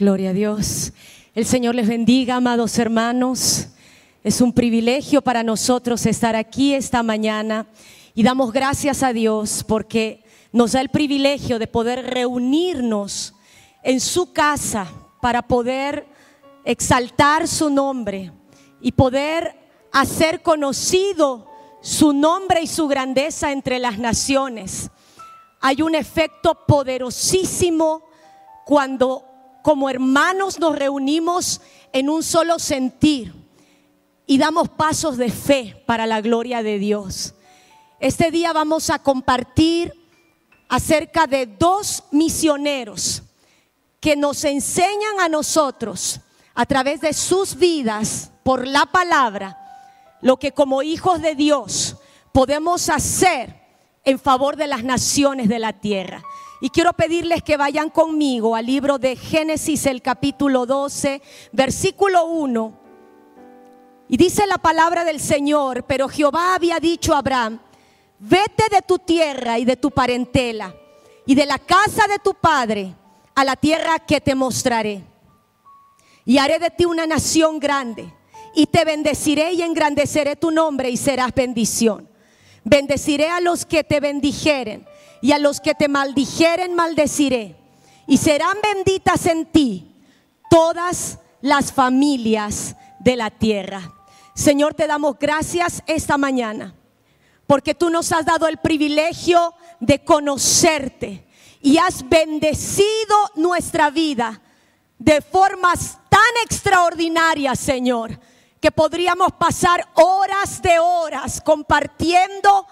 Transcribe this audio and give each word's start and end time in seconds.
Gloria 0.00 0.30
a 0.30 0.32
Dios. 0.32 0.94
El 1.34 1.44
Señor 1.44 1.74
les 1.74 1.86
bendiga, 1.86 2.36
amados 2.36 2.78
hermanos. 2.78 3.66
Es 4.24 4.40
un 4.40 4.54
privilegio 4.54 5.20
para 5.20 5.42
nosotros 5.42 6.06
estar 6.06 6.36
aquí 6.36 6.72
esta 6.72 7.02
mañana 7.02 7.66
y 8.14 8.22
damos 8.22 8.50
gracias 8.50 9.02
a 9.02 9.12
Dios 9.12 9.62
porque 9.68 10.24
nos 10.52 10.72
da 10.72 10.80
el 10.80 10.88
privilegio 10.88 11.58
de 11.58 11.66
poder 11.66 12.14
reunirnos 12.14 13.34
en 13.82 14.00
su 14.00 14.32
casa 14.32 14.90
para 15.20 15.42
poder 15.42 16.06
exaltar 16.64 17.46
su 17.46 17.68
nombre 17.68 18.32
y 18.80 18.92
poder 18.92 19.54
hacer 19.92 20.40
conocido 20.40 21.46
su 21.82 22.14
nombre 22.14 22.62
y 22.62 22.66
su 22.68 22.88
grandeza 22.88 23.52
entre 23.52 23.78
las 23.78 23.98
naciones. 23.98 24.90
Hay 25.60 25.82
un 25.82 25.94
efecto 25.94 26.54
poderosísimo 26.66 28.02
cuando 28.64 29.29
como 29.62 29.90
hermanos 29.90 30.58
nos 30.58 30.76
reunimos 30.76 31.60
en 31.92 32.08
un 32.08 32.22
solo 32.22 32.58
sentir 32.58 33.34
y 34.26 34.38
damos 34.38 34.68
pasos 34.68 35.16
de 35.16 35.30
fe 35.30 35.82
para 35.86 36.06
la 36.06 36.20
gloria 36.20 36.62
de 36.62 36.78
Dios. 36.78 37.34
Este 37.98 38.30
día 38.30 38.52
vamos 38.52 38.90
a 38.90 39.00
compartir 39.00 39.92
acerca 40.68 41.26
de 41.26 41.46
dos 41.46 42.04
misioneros 42.12 43.22
que 44.00 44.16
nos 44.16 44.44
enseñan 44.44 45.20
a 45.20 45.28
nosotros 45.28 46.20
a 46.54 46.64
través 46.64 47.00
de 47.00 47.12
sus 47.12 47.56
vidas 47.56 48.30
por 48.42 48.66
la 48.66 48.86
palabra 48.86 49.56
lo 50.20 50.38
que 50.38 50.52
como 50.52 50.82
hijos 50.82 51.20
de 51.20 51.34
Dios 51.34 51.96
podemos 52.32 52.88
hacer 52.88 53.56
en 54.04 54.18
favor 54.18 54.56
de 54.56 54.66
las 54.66 54.84
naciones 54.84 55.48
de 55.48 55.58
la 55.58 55.74
tierra. 55.74 56.22
Y 56.62 56.68
quiero 56.68 56.92
pedirles 56.92 57.42
que 57.42 57.56
vayan 57.56 57.88
conmigo 57.88 58.54
al 58.54 58.66
libro 58.66 58.98
de 58.98 59.16
Génesis, 59.16 59.86
el 59.86 60.02
capítulo 60.02 60.66
12, 60.66 61.22
versículo 61.52 62.26
1. 62.26 62.78
Y 64.08 64.18
dice 64.18 64.46
la 64.46 64.58
palabra 64.58 65.04
del 65.04 65.20
Señor, 65.20 65.84
pero 65.84 66.06
Jehová 66.06 66.54
había 66.54 66.78
dicho 66.78 67.14
a 67.14 67.18
Abraham, 67.18 67.60
vete 68.18 68.64
de 68.70 68.82
tu 68.82 68.98
tierra 68.98 69.58
y 69.58 69.64
de 69.64 69.76
tu 69.76 69.90
parentela 69.90 70.74
y 71.24 71.34
de 71.34 71.46
la 71.46 71.58
casa 71.58 72.06
de 72.06 72.18
tu 72.18 72.34
padre 72.34 72.94
a 73.34 73.42
la 73.42 73.56
tierra 73.56 73.98
que 73.98 74.20
te 74.20 74.34
mostraré. 74.34 75.02
Y 76.26 76.36
haré 76.36 76.58
de 76.58 76.70
ti 76.70 76.84
una 76.84 77.06
nación 77.06 77.58
grande 77.58 78.12
y 78.54 78.66
te 78.66 78.84
bendeciré 78.84 79.54
y 79.54 79.62
engrandeceré 79.62 80.36
tu 80.36 80.50
nombre 80.50 80.90
y 80.90 80.98
serás 80.98 81.32
bendición. 81.34 82.06
Bendeciré 82.64 83.30
a 83.30 83.40
los 83.40 83.64
que 83.64 83.82
te 83.82 84.00
bendijeren 84.00 84.86
y 85.22 85.32
a 85.32 85.38
los 85.38 85.60
que 85.60 85.74
te 85.74 85.88
maldijeren 85.88 86.74
maldeciré. 86.74 87.56
Y 88.06 88.16
serán 88.16 88.56
benditas 88.62 89.26
en 89.26 89.46
ti 89.46 89.94
todas 90.50 91.18
las 91.40 91.72
familias 91.72 92.76
de 92.98 93.16
la 93.16 93.30
tierra. 93.30 93.92
Señor, 94.34 94.74
te 94.74 94.86
damos 94.86 95.18
gracias 95.18 95.82
esta 95.86 96.18
mañana 96.18 96.74
porque 97.50 97.74
tú 97.74 97.90
nos 97.90 98.12
has 98.12 98.24
dado 98.24 98.46
el 98.46 98.58
privilegio 98.58 99.54
de 99.80 100.04
conocerte 100.04 101.26
y 101.60 101.78
has 101.78 102.08
bendecido 102.08 103.16
nuestra 103.34 103.90
vida 103.90 104.40
de 104.98 105.20
formas 105.20 105.98
tan 106.08 106.20
extraordinarias, 106.44 107.58
Señor, 107.58 108.20
que 108.60 108.70
podríamos 108.70 109.32
pasar 109.32 109.84
horas 109.94 110.62
de 110.62 110.78
horas 110.78 111.40
compartiendo 111.44 112.66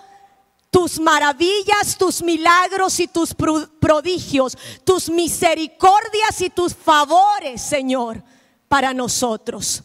tus 0.71 1.01
maravillas, 1.01 1.97
tus 1.99 2.23
milagros 2.23 3.01
y 3.01 3.09
tus 3.09 3.35
prodigios, 3.35 4.57
tus 4.85 5.09
misericordias 5.09 6.41
y 6.41 6.51
tus 6.51 6.75
favores, 6.75 7.63
Señor, 7.63 8.23
para 8.69 8.93
nosotros. 8.93 9.83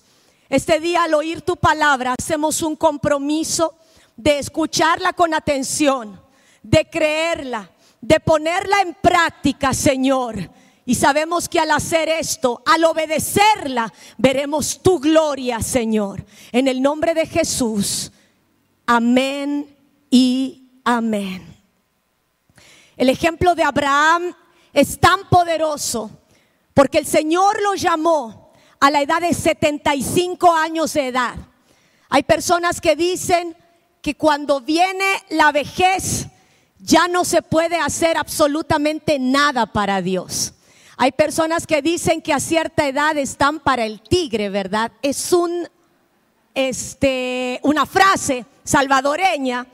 Este 0.49 0.79
día 0.79 1.03
al 1.03 1.13
oír 1.13 1.41
tu 1.41 1.55
palabra 1.55 2.15
hacemos 2.19 2.61
un 2.61 2.75
compromiso 2.75 3.75
de 4.15 4.39
escucharla 4.39 5.13
con 5.13 5.33
atención, 5.33 6.21
de 6.61 6.89
creerla, 6.89 7.71
de 8.01 8.19
ponerla 8.19 8.81
en 8.81 8.93
práctica, 8.93 9.73
Señor. 9.73 10.49
Y 10.85 10.95
sabemos 10.95 11.47
que 11.47 11.59
al 11.59 11.71
hacer 11.71 12.09
esto, 12.09 12.61
al 12.65 12.83
obedecerla, 12.83 13.91
veremos 14.17 14.81
tu 14.83 14.99
gloria, 14.99 15.61
Señor. 15.61 16.25
En 16.51 16.67
el 16.67 16.81
nombre 16.81 17.13
de 17.13 17.25
Jesús. 17.25 18.11
Amén 18.85 19.73
y 20.09 20.62
Amén. 20.83 21.55
El 22.97 23.09
ejemplo 23.09 23.55
de 23.55 23.63
Abraham 23.63 24.35
es 24.73 24.99
tan 24.99 25.27
poderoso 25.29 26.11
porque 26.73 26.97
el 26.97 27.05
Señor 27.05 27.61
lo 27.61 27.75
llamó 27.75 28.51
a 28.79 28.91
la 28.91 29.01
edad 29.01 29.21
de 29.21 29.33
75 29.33 30.53
años 30.53 30.93
de 30.93 31.07
edad. 31.07 31.35
Hay 32.09 32.23
personas 32.23 32.81
que 32.81 32.95
dicen 32.95 33.55
que 34.01 34.15
cuando 34.15 34.59
viene 34.59 35.23
la 35.29 35.51
vejez 35.51 36.27
ya 36.79 37.07
no 37.07 37.23
se 37.23 37.41
puede 37.41 37.77
hacer 37.77 38.17
absolutamente 38.17 39.17
nada 39.19 39.65
para 39.67 40.01
Dios. 40.01 40.53
Hay 40.97 41.13
personas 41.13 41.65
que 41.65 41.81
dicen 41.81 42.21
que 42.21 42.33
a 42.33 42.39
cierta 42.39 42.87
edad 42.87 43.17
están 43.17 43.59
para 43.59 43.85
el 43.85 44.01
tigre, 44.01 44.49
¿verdad? 44.49 44.91
Es 45.01 45.31
un 45.31 45.67
este 46.53 47.59
una 47.63 47.85
frase 47.85 48.45
salvadoreña 48.63 49.65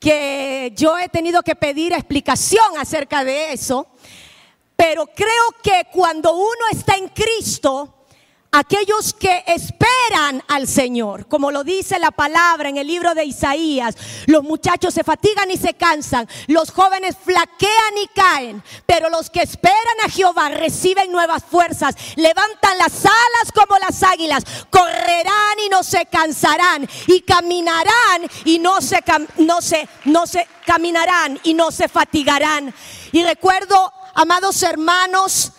que 0.00 0.72
yo 0.74 0.98
he 0.98 1.10
tenido 1.10 1.42
que 1.42 1.54
pedir 1.54 1.92
explicación 1.92 2.78
acerca 2.78 3.22
de 3.22 3.52
eso, 3.52 3.86
pero 4.74 5.06
creo 5.06 5.54
que 5.62 5.88
cuando 5.92 6.34
uno 6.34 6.64
está 6.72 6.96
en 6.96 7.08
Cristo, 7.08 7.99
aquellos 8.52 9.14
que 9.14 9.44
esperan 9.46 10.42
al 10.48 10.66
Señor, 10.66 11.26
como 11.26 11.50
lo 11.50 11.62
dice 11.62 11.98
la 11.98 12.10
palabra 12.10 12.68
en 12.68 12.78
el 12.78 12.86
libro 12.86 13.14
de 13.14 13.24
Isaías, 13.24 13.96
los 14.26 14.42
muchachos 14.42 14.92
se 14.94 15.04
fatigan 15.04 15.50
y 15.50 15.56
se 15.56 15.74
cansan, 15.74 16.28
los 16.48 16.70
jóvenes 16.70 17.16
flaquean 17.22 17.98
y 18.02 18.08
caen, 18.08 18.62
pero 18.86 19.08
los 19.08 19.30
que 19.30 19.42
esperan 19.42 20.00
a 20.04 20.10
Jehová 20.10 20.48
reciben 20.48 21.12
nuevas 21.12 21.44
fuerzas, 21.44 21.94
levantan 22.16 22.78
las 22.78 23.04
alas 23.04 23.52
como 23.54 23.78
las 23.78 24.02
águilas, 24.02 24.44
correrán 24.70 25.58
y 25.64 25.68
no 25.68 25.82
se 25.84 26.06
cansarán 26.06 26.88
y 27.06 27.20
caminarán 27.20 28.28
y 28.44 28.58
no 28.58 28.80
se 28.80 29.00
no 29.38 29.60
se 29.60 29.88
no 30.04 30.26
se 30.26 30.46
caminarán 30.66 31.38
y 31.44 31.54
no 31.54 31.70
se 31.70 31.88
fatigarán. 31.88 32.74
Y 33.12 33.22
recuerdo, 33.22 33.92
amados 34.14 34.62
hermanos, 34.62 35.52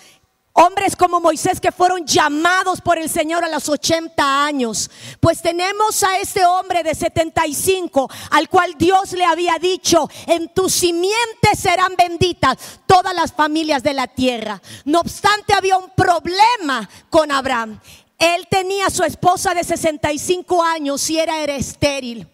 Hombres 0.54 0.98
como 0.98 1.22
Moisés 1.22 1.62
que 1.62 1.72
fueron 1.72 2.06
llamados 2.06 2.82
por 2.82 2.98
el 2.98 3.10
Señor 3.10 3.44
a 3.46 3.50
los 3.50 3.70
80 3.70 4.46
años. 4.46 4.92
Pues 5.22 5.42
tenemos 5.42 6.04
a 6.04 6.20
este 6.20 6.46
hombre 6.46 6.84
de 6.84 6.94
75 6.94 8.10
al 8.32 8.50
cual 8.50 8.76
Dios 8.78 9.14
le 9.14 9.24
había 9.24 9.58
dicho, 9.60 10.10
en 10.28 10.54
tu 10.54 10.70
simiente 10.70 11.56
serán 11.58 11.96
benditas 11.98 12.58
todas 12.86 13.16
las 13.16 13.32
familias 13.32 13.82
de 13.82 13.94
la 13.94 14.08
tierra. 14.08 14.62
No 14.84 15.00
obstante 15.00 15.54
había 15.54 15.78
un 15.78 15.90
problema 15.92 16.90
con 17.10 17.32
Abraham. 17.32 17.80
Él 18.20 18.46
tenía 18.50 18.88
a 18.88 18.92
su 18.92 19.04
esposa 19.04 19.54
de 19.54 19.64
65 19.64 20.62
años 20.62 21.10
y 21.10 21.18
era, 21.18 21.40
era 21.40 21.56
estéril. 21.56 22.28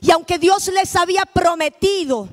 Y 0.00 0.12
aunque 0.12 0.38
Dios 0.38 0.68
les 0.68 0.94
había 0.94 1.24
prometido, 1.26 2.28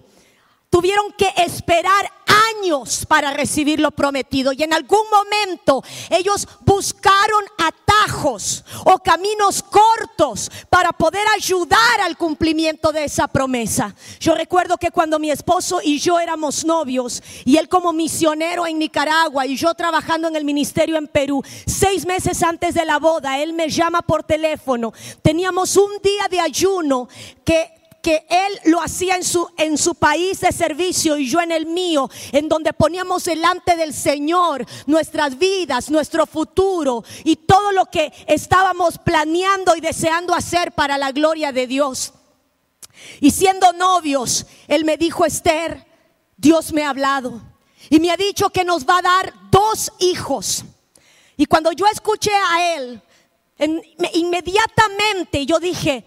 tuvieron 0.72 1.12
que 1.18 1.32
esperar 1.36 2.10
años 2.56 3.06
para 3.06 3.34
recibir 3.34 3.80
lo 3.80 3.92
prometido. 3.92 4.54
Y 4.54 4.64
en 4.64 4.74
algún 4.74 5.04
momento 5.12 5.84
ellos 6.10 6.48
buscaron 6.62 7.44
atajos 7.58 8.64
o 8.86 8.98
caminos 9.00 9.62
cortos 9.62 10.50
para 10.70 10.92
poder 10.92 11.28
ayudar 11.36 12.02
al 12.02 12.18
cumplimiento 12.18 12.92
de 12.92 13.04
esa 13.04 13.28
promesa. 13.28 13.94
Yo 14.20 14.34
recuerdo 14.34 14.78
que 14.78 14.92
cuando 14.92 15.20
mi 15.20 15.30
esposo 15.30 15.82
y 15.84 16.00
yo 16.00 16.20
éramos 16.20 16.64
novios 16.66 17.22
y 17.44 17.58
él 17.58 17.68
como 17.68 17.92
misionero 17.92 18.66
en 18.66 18.80
Nicaragua 18.80 19.46
y 19.46 19.58
yo 19.58 19.74
trabajando 19.74 20.30
en 20.30 20.38
el 20.38 20.46
ministerio 20.46 20.98
en 20.98 21.08
Perú, 21.08 21.44
seis 21.66 22.06
meses 22.06 22.42
antes 22.44 22.74
de 22.74 22.86
la 22.86 22.98
boda, 22.98 23.40
él 23.40 23.52
me 23.54 23.70
llama 23.70 24.02
por 24.02 24.24
teléfono. 24.24 24.94
Teníamos 25.22 25.76
un 25.76 25.92
día 26.02 26.28
de 26.30 26.40
ayuno 26.40 27.10
que 27.44 27.81
que 28.02 28.26
él 28.30 28.72
lo 28.72 28.82
hacía 28.82 29.16
en 29.16 29.24
su, 29.24 29.48
en 29.58 29.78
su 29.78 29.96
país 29.96 30.42
de 30.42 30.52
servicio 30.52 31.18
y 31.18 31.30
yo 31.30 31.40
en 31.42 31.52
el 31.52 31.66
mío, 31.66 32.10
en 32.32 32.50
donde 32.50 32.74
poníamos 32.74 33.24
delante 33.26 33.76
del 33.76 33.94
Señor 33.94 34.66
nuestras 34.88 35.38
vidas, 35.38 35.90
nuestro 35.90 36.26
futuro 36.26 37.04
y 37.24 37.36
todo 37.36 37.72
lo 37.72 37.86
que 37.86 38.12
estábamos 38.28 38.98
planeando 38.98 39.76
y 39.76 39.82
deseando 39.82 40.34
hacer 40.34 40.72
para 40.72 40.98
la 40.98 41.12
gloria 41.12 41.52
de 41.52 41.68
Dios. 41.68 42.14
Y 43.20 43.32
siendo 43.32 43.72
novios, 43.74 44.46
él 44.68 44.86
me 44.86 44.98
dijo, 44.98 45.26
Esther, 45.26 45.86
Dios 46.38 46.74
me 46.74 46.84
ha 46.84 46.90
hablado 46.90 47.42
y 47.90 48.00
me 48.00 48.12
ha 48.12 48.18
dicho 48.18 48.50
que 48.50 48.64
nos 48.64 48.86
va 48.86 48.98
a 48.98 49.02
dar 49.02 49.34
dos 49.52 49.92
hijos. 50.00 50.64
Y 51.38 51.46
cuando 51.46 51.72
yo 51.72 51.86
escuché 51.88 52.32
a 52.32 52.76
él, 52.76 53.02
inmediatamente 54.14 55.46
yo 55.46 55.60
dije, 55.60 56.06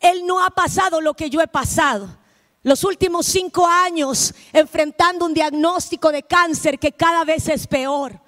él 0.00 0.26
no 0.26 0.42
ha 0.42 0.50
pasado 0.50 1.00
lo 1.00 1.14
que 1.14 1.30
yo 1.30 1.40
he 1.40 1.46
pasado. 1.46 2.18
Los 2.62 2.84
últimos 2.84 3.26
cinco 3.26 3.66
años 3.66 4.34
enfrentando 4.52 5.24
un 5.26 5.34
diagnóstico 5.34 6.10
de 6.10 6.22
cáncer 6.22 6.78
que 6.78 6.92
cada 6.92 7.24
vez 7.24 7.48
es 7.48 7.66
peor. 7.66 8.20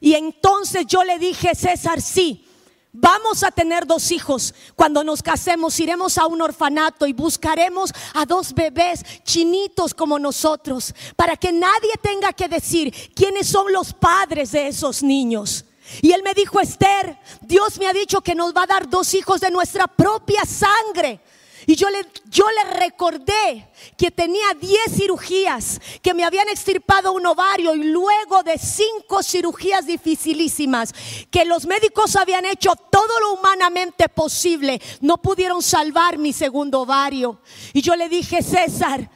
Y 0.00 0.14
entonces 0.14 0.86
yo 0.86 1.04
le 1.04 1.18
dije, 1.18 1.54
César, 1.54 2.00
sí, 2.00 2.46
Vamos 2.92 3.44
a 3.44 3.52
tener 3.52 3.86
dos 3.86 4.10
hijos. 4.10 4.52
Cuando 4.74 5.04
nos 5.04 5.22
casemos, 5.22 5.78
iremos 5.78 6.18
a 6.18 6.26
un 6.26 6.42
orfanato 6.42 7.06
y 7.06 7.12
buscaremos 7.12 7.92
a 8.14 8.26
dos 8.26 8.52
bebés 8.52 9.04
chinitos 9.22 9.94
como 9.94 10.18
nosotros, 10.18 10.92
para 11.14 11.36
que 11.36 11.52
nadie 11.52 11.92
tenga 12.02 12.32
que 12.32 12.48
decir 12.48 12.92
quiénes 13.14 13.46
son 13.46 13.72
los 13.72 13.92
padres 13.92 14.50
de 14.50 14.66
esos 14.66 15.04
niños. 15.04 15.66
Y 16.02 16.12
él 16.12 16.22
me 16.22 16.34
dijo, 16.34 16.60
Esther, 16.60 17.18
Dios 17.40 17.78
me 17.78 17.86
ha 17.86 17.92
dicho 17.92 18.20
que 18.20 18.34
nos 18.34 18.54
va 18.54 18.62
a 18.62 18.66
dar 18.66 18.88
dos 18.88 19.14
hijos 19.14 19.40
de 19.40 19.50
nuestra 19.50 19.86
propia 19.86 20.44
sangre. 20.44 21.20
Y 21.66 21.76
yo 21.76 21.88
le, 21.90 22.06
yo 22.30 22.44
le 22.50 22.78
recordé 22.78 23.68
que 23.96 24.10
tenía 24.10 24.54
10 24.58 24.92
cirugías, 24.92 25.80
que 26.02 26.14
me 26.14 26.24
habían 26.24 26.48
extirpado 26.48 27.12
un 27.12 27.26
ovario 27.26 27.74
y 27.74 27.84
luego 27.84 28.42
de 28.42 28.58
cinco 28.58 29.22
cirugías 29.22 29.86
dificilísimas, 29.86 30.92
que 31.30 31.44
los 31.44 31.66
médicos 31.66 32.16
habían 32.16 32.46
hecho 32.46 32.72
todo 32.90 33.20
lo 33.20 33.34
humanamente 33.34 34.08
posible, 34.08 34.80
no 35.00 35.18
pudieron 35.18 35.62
salvar 35.62 36.18
mi 36.18 36.32
segundo 36.32 36.80
ovario. 36.80 37.40
Y 37.72 37.82
yo 37.82 37.94
le 37.94 38.08
dije, 38.08 38.42
César, 38.42 39.10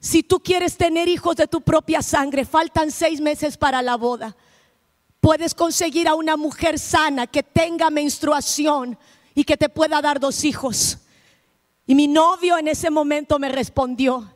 si 0.00 0.22
tú 0.22 0.40
quieres 0.40 0.76
tener 0.76 1.06
hijos 1.08 1.36
de 1.36 1.46
tu 1.46 1.60
propia 1.60 2.00
sangre, 2.00 2.46
faltan 2.46 2.90
seis 2.90 3.20
meses 3.20 3.58
para 3.58 3.82
la 3.82 3.96
boda. 3.96 4.34
Puedes 5.20 5.54
conseguir 5.54 6.08
a 6.08 6.14
una 6.14 6.36
mujer 6.36 6.78
sana 6.78 7.26
que 7.26 7.42
tenga 7.42 7.90
menstruación 7.90 8.98
y 9.34 9.44
que 9.44 9.56
te 9.56 9.68
pueda 9.68 10.00
dar 10.00 10.18
dos 10.18 10.44
hijos. 10.44 10.98
Y 11.86 11.94
mi 11.94 12.08
novio 12.08 12.56
en 12.56 12.68
ese 12.68 12.90
momento 12.90 13.38
me 13.38 13.48
respondió, 13.48 14.34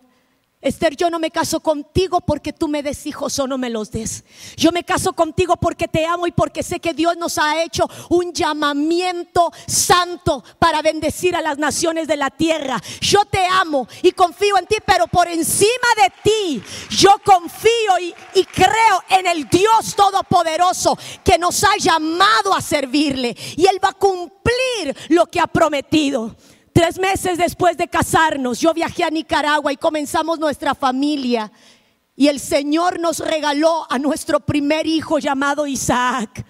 Esther, 0.65 0.97
yo 0.97 1.11
no 1.11 1.19
me 1.19 1.31
caso 1.31 1.61
contigo 1.61 2.23
porque 2.23 2.55
tú 2.55 2.69
me 2.69 2.83
des 2.83 3.05
hijos 3.05 3.39
o 3.39 3.47
no 3.47 3.59
me 3.59 3.69
los 3.69 3.91
des. 3.91 4.25
Yo 4.57 4.73
me 4.73 4.83
caso 4.83 5.13
contigo 5.13 5.57
porque 5.57 5.89
te 5.89 6.07
amo 6.07 6.27
y 6.27 6.33
porque 6.33 6.63
sé 6.63 6.81
que 6.81 6.95
Dios 6.95 7.19
nos 7.19 7.37
ha 7.37 7.63
hecho 7.63 7.87
un 8.09 8.33
llamamiento 8.33 9.53
santo 9.67 10.43
para 10.59 10.81
bendecir 10.81 11.37
a 11.37 11.43
las 11.43 11.59
naciones 11.59 12.09
de 12.09 12.17
la 12.17 12.31
tierra. 12.31 12.83
Yo 13.03 13.27
te 13.27 13.45
amo 13.45 13.87
y 14.01 14.13
confío 14.13 14.57
en 14.57 14.67
ti, 14.67 14.77
pero 14.87 15.07
por 15.07 15.29
encima 15.29 15.69
de 16.03 16.31
ti 16.31 16.63
yo 16.89 17.11
confío 17.23 17.99
y, 18.33 18.45
creo 18.47 19.03
en 19.11 19.27
el 19.27 19.47
Dios 19.47 19.95
Todopoderoso 19.95 20.97
que 21.23 21.37
nos 21.37 21.63
ha 21.63 21.77
llamado 21.79 22.55
a 22.55 22.63
servirle 22.63 23.37
y 23.55 23.67
Él 23.67 23.79
va 23.85 23.91
a 23.91 23.93
cumplir 23.93 24.97
lo 25.11 25.27
que 25.27 25.41
ha 25.41 25.47
prometido. 25.47 26.35
Tres 26.75 26.99
meses 26.99 27.39
después 27.39 27.77
de 27.77 27.87
casarnos, 27.87 28.59
yo 28.59 28.75
viajé 28.75 29.05
a 29.05 29.09
Nicaragua 29.09 29.73
y 29.73 29.77
comenzamos 29.77 30.41
nuestra 30.41 30.75
familia. 30.75 31.53
Y 32.17 32.27
el 32.27 32.41
Señor 32.41 32.99
nos 32.99 33.21
regaló 33.21 33.87
a 33.89 33.97
nuestro 34.01 34.41
primer 34.41 34.85
hijo 34.85 35.21
llamado 35.21 35.69
Isaac. 35.69 36.45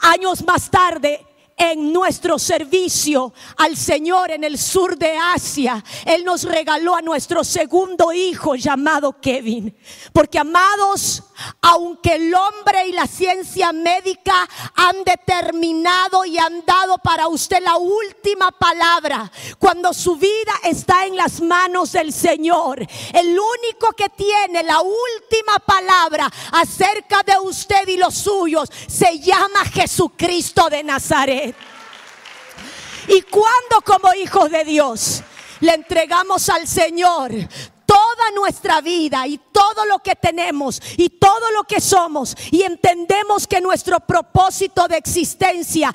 Años 0.00 0.44
más 0.44 0.68
tarde, 0.72 1.24
en 1.60 1.92
nuestro 1.92 2.38
servicio 2.38 3.34
al 3.58 3.76
Señor 3.76 4.30
en 4.30 4.44
el 4.44 4.58
sur 4.58 4.96
de 4.96 5.14
Asia, 5.14 5.84
Él 6.06 6.24
nos 6.24 6.44
regaló 6.44 6.96
a 6.96 7.02
nuestro 7.02 7.44
segundo 7.44 8.14
hijo 8.14 8.54
llamado 8.54 9.20
Kevin. 9.20 9.76
Porque 10.14 10.38
amados, 10.38 11.22
aunque 11.60 12.14
el 12.14 12.34
hombre 12.34 12.88
y 12.88 12.92
la 12.92 13.06
ciencia 13.06 13.72
médica 13.72 14.48
han 14.74 15.04
determinado 15.04 16.24
y 16.24 16.38
han 16.38 16.64
dado 16.64 16.96
para 16.96 17.28
usted 17.28 17.62
la 17.62 17.76
última 17.76 18.50
palabra, 18.52 19.30
cuando 19.58 19.92
su 19.92 20.16
vida 20.16 20.52
está 20.64 21.04
en 21.04 21.16
las 21.16 21.42
manos 21.42 21.92
del 21.92 22.14
Señor, 22.14 22.80
el 23.12 23.38
único 23.38 23.92
que 23.92 24.08
tiene 24.08 24.62
la 24.62 24.80
última 24.80 25.58
palabra 25.66 25.99
acerca 26.52 27.22
de 27.22 27.38
usted 27.42 27.86
y 27.88 27.96
los 27.96 28.14
suyos 28.14 28.68
se 28.86 29.18
llama 29.18 29.64
Jesucristo 29.72 30.68
de 30.68 30.82
Nazaret. 30.82 31.54
Y 33.08 33.22
cuando 33.22 33.80
como 33.84 34.12
hijos 34.14 34.50
de 34.50 34.64
Dios 34.64 35.22
le 35.60 35.74
entregamos 35.74 36.48
al 36.48 36.66
Señor 36.66 37.32
toda 37.90 38.30
nuestra 38.36 38.80
vida 38.80 39.26
y 39.26 39.36
todo 39.38 39.84
lo 39.84 39.98
que 39.98 40.14
tenemos 40.14 40.80
y 40.96 41.08
todo 41.10 41.50
lo 41.50 41.64
que 41.64 41.80
somos 41.80 42.36
y 42.52 42.62
entendemos 42.62 43.48
que 43.48 43.60
nuestro 43.60 43.98
propósito 43.98 44.86
de 44.86 44.96
existencia 44.96 45.92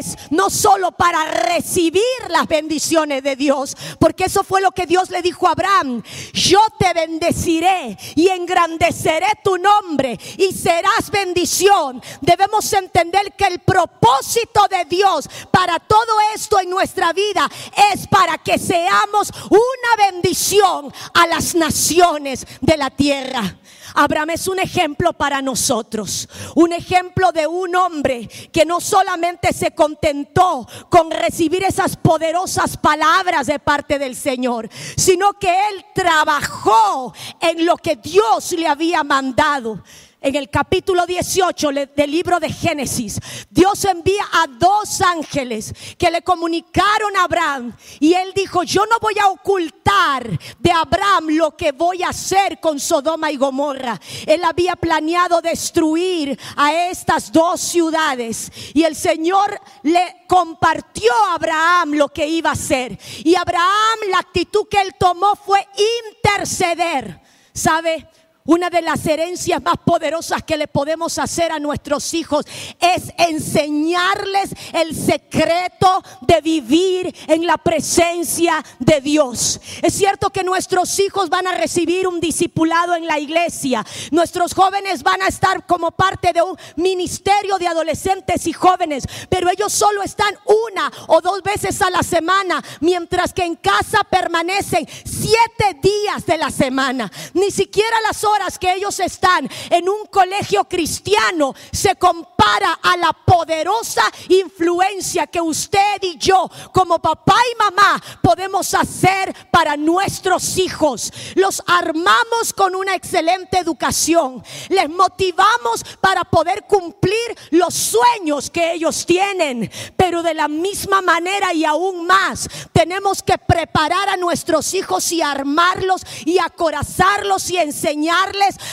es 0.00 0.16
no 0.30 0.48
solo 0.48 0.92
para 0.92 1.22
recibir 1.26 2.02
las 2.30 2.48
bendiciones 2.48 3.22
de 3.22 3.36
Dios, 3.36 3.76
porque 3.98 4.24
eso 4.24 4.42
fue 4.42 4.62
lo 4.62 4.72
que 4.72 4.86
Dios 4.86 5.10
le 5.10 5.20
dijo 5.20 5.46
a 5.46 5.50
Abraham, 5.50 6.02
yo 6.32 6.60
te 6.78 6.94
bendeciré 6.94 7.98
y 8.14 8.28
engrandeceré 8.28 9.26
tu 9.42 9.58
nombre 9.58 10.18
y 10.38 10.50
serás 10.52 11.10
bendición. 11.10 12.02
Debemos 12.22 12.72
entender 12.72 13.34
que 13.34 13.44
el 13.44 13.58
propósito 13.58 14.66
de 14.70 14.86
Dios 14.86 15.28
para 15.50 15.78
todo 15.78 16.16
esto 16.34 16.58
en 16.58 16.70
nuestra 16.70 17.12
vida 17.12 17.50
es 17.92 18.06
para 18.06 18.38
que 18.38 18.58
seamos 18.58 19.30
una 19.50 20.10
bendición 20.10 20.92
a 21.12 21.26
la 21.26 21.33
las 21.34 21.56
naciones 21.56 22.46
de 22.60 22.76
la 22.76 22.90
tierra. 22.90 23.58
Abraham 23.94 24.30
es 24.30 24.46
un 24.46 24.60
ejemplo 24.60 25.12
para 25.12 25.42
nosotros, 25.42 26.28
un 26.54 26.72
ejemplo 26.72 27.32
de 27.32 27.48
un 27.48 27.74
hombre 27.74 28.28
que 28.52 28.64
no 28.64 28.80
solamente 28.80 29.52
se 29.52 29.72
contentó 29.72 30.66
con 30.88 31.10
recibir 31.10 31.64
esas 31.64 31.96
poderosas 31.96 32.76
palabras 32.76 33.48
de 33.48 33.58
parte 33.58 33.98
del 33.98 34.14
Señor, 34.14 34.68
sino 34.96 35.32
que 35.32 35.50
él 35.50 35.84
trabajó 35.92 37.12
en 37.40 37.66
lo 37.66 37.76
que 37.78 37.96
Dios 37.96 38.52
le 38.52 38.68
había 38.68 39.02
mandado 39.02 39.82
en 40.24 40.36
el 40.36 40.48
capítulo 40.48 41.04
18 41.04 41.68
del 41.94 42.10
libro 42.10 42.40
de 42.40 42.48
Génesis, 42.48 43.20
Dios 43.50 43.84
envía 43.84 44.24
a 44.32 44.46
dos 44.46 45.02
ángeles 45.02 45.74
que 45.98 46.10
le 46.10 46.22
comunicaron 46.22 47.14
a 47.14 47.24
Abraham 47.24 47.76
y 48.00 48.14
él 48.14 48.32
dijo, 48.34 48.62
yo 48.62 48.86
no 48.86 48.98
voy 49.00 49.18
a 49.20 49.28
ocultar 49.28 50.26
de 50.58 50.72
Abraham 50.72 51.26
lo 51.28 51.54
que 51.54 51.72
voy 51.72 52.02
a 52.02 52.08
hacer 52.08 52.58
con 52.58 52.80
Sodoma 52.80 53.30
y 53.30 53.36
Gomorra. 53.36 54.00
Él 54.26 54.42
había 54.44 54.76
planeado 54.76 55.42
destruir 55.42 56.38
a 56.56 56.72
estas 56.72 57.30
dos 57.30 57.60
ciudades 57.60 58.50
y 58.72 58.84
el 58.84 58.96
Señor 58.96 59.60
le 59.82 60.24
compartió 60.26 61.12
a 61.28 61.34
Abraham 61.34 61.92
lo 61.96 62.08
que 62.08 62.26
iba 62.26 62.48
a 62.48 62.54
hacer. 62.54 62.98
Y 63.24 63.34
Abraham 63.34 63.98
la 64.10 64.20
actitud 64.20 64.66
que 64.70 64.80
él 64.80 64.94
tomó 64.98 65.36
fue 65.36 65.68
interceder. 66.16 67.20
¿Sabe? 67.52 68.08
Una 68.46 68.68
de 68.68 68.82
las 68.82 69.06
herencias 69.06 69.62
más 69.62 69.76
poderosas 69.86 70.42
que 70.42 70.58
le 70.58 70.68
podemos 70.68 71.18
hacer 71.18 71.50
a 71.50 71.58
nuestros 71.58 72.12
hijos 72.12 72.44
es 72.78 73.04
enseñarles 73.16 74.50
el 74.74 74.94
secreto 74.94 76.04
de 76.20 76.42
vivir 76.42 77.16
en 77.26 77.46
la 77.46 77.56
presencia 77.56 78.62
de 78.78 79.00
Dios. 79.00 79.58
Es 79.80 79.94
cierto 79.94 80.28
que 80.28 80.44
nuestros 80.44 80.98
hijos 80.98 81.30
van 81.30 81.46
a 81.46 81.54
recibir 81.54 82.06
un 82.06 82.20
discipulado 82.20 82.94
en 82.94 83.06
la 83.06 83.18
iglesia. 83.18 83.82
Nuestros 84.10 84.52
jóvenes 84.52 85.02
van 85.02 85.22
a 85.22 85.28
estar 85.28 85.64
como 85.64 85.92
parte 85.92 86.34
de 86.34 86.42
un 86.42 86.54
ministerio 86.76 87.56
de 87.56 87.68
adolescentes 87.68 88.46
y 88.46 88.52
jóvenes, 88.52 89.04
pero 89.30 89.48
ellos 89.48 89.72
solo 89.72 90.02
están 90.02 90.36
una 90.44 90.92
o 91.06 91.22
dos 91.22 91.42
veces 91.42 91.80
a 91.80 91.88
la 91.88 92.02
semana, 92.02 92.62
mientras 92.80 93.32
que 93.32 93.44
en 93.44 93.56
casa 93.56 94.04
permanecen 94.04 94.86
siete 95.02 95.78
días 95.80 96.26
de 96.26 96.36
la 96.36 96.50
semana. 96.50 97.10
Ni 97.32 97.50
siquiera 97.50 97.96
las 98.06 98.22
horas 98.22 98.33
que 98.58 98.74
ellos 98.74 98.98
están 99.00 99.48
en 99.70 99.88
un 99.88 100.06
colegio 100.06 100.64
cristiano 100.64 101.54
se 101.72 101.94
compara 101.96 102.78
a 102.82 102.96
la 102.96 103.12
poderosa 103.12 104.02
influencia 104.28 105.26
que 105.26 105.40
usted 105.40 106.02
y 106.02 106.18
yo 106.18 106.50
como 106.72 106.98
papá 106.98 107.36
y 107.52 107.58
mamá 107.58 108.02
podemos 108.22 108.74
hacer 108.74 109.34
para 109.50 109.76
nuestros 109.76 110.58
hijos. 110.58 111.12
Los 111.36 111.62
armamos 111.66 112.52
con 112.54 112.74
una 112.74 112.94
excelente 112.94 113.58
educación. 113.58 114.42
Les 114.68 114.90
motivamos 114.90 115.84
para 116.00 116.24
poder 116.24 116.64
cumplir 116.64 117.14
los 117.50 117.72
sueños 117.72 118.50
que 118.50 118.72
ellos 118.72 119.06
tienen. 119.06 119.70
Pero 119.96 120.22
de 120.22 120.34
la 120.34 120.48
misma 120.48 121.00
manera 121.00 121.54
y 121.54 121.64
aún 121.64 122.06
más, 122.06 122.48
tenemos 122.72 123.22
que 123.22 123.38
preparar 123.38 124.08
a 124.08 124.16
nuestros 124.16 124.74
hijos 124.74 125.10
y 125.12 125.22
armarlos 125.22 126.02
y 126.24 126.38
acorazarlos 126.38 127.50
y 127.50 127.56
enseñar 127.58 128.23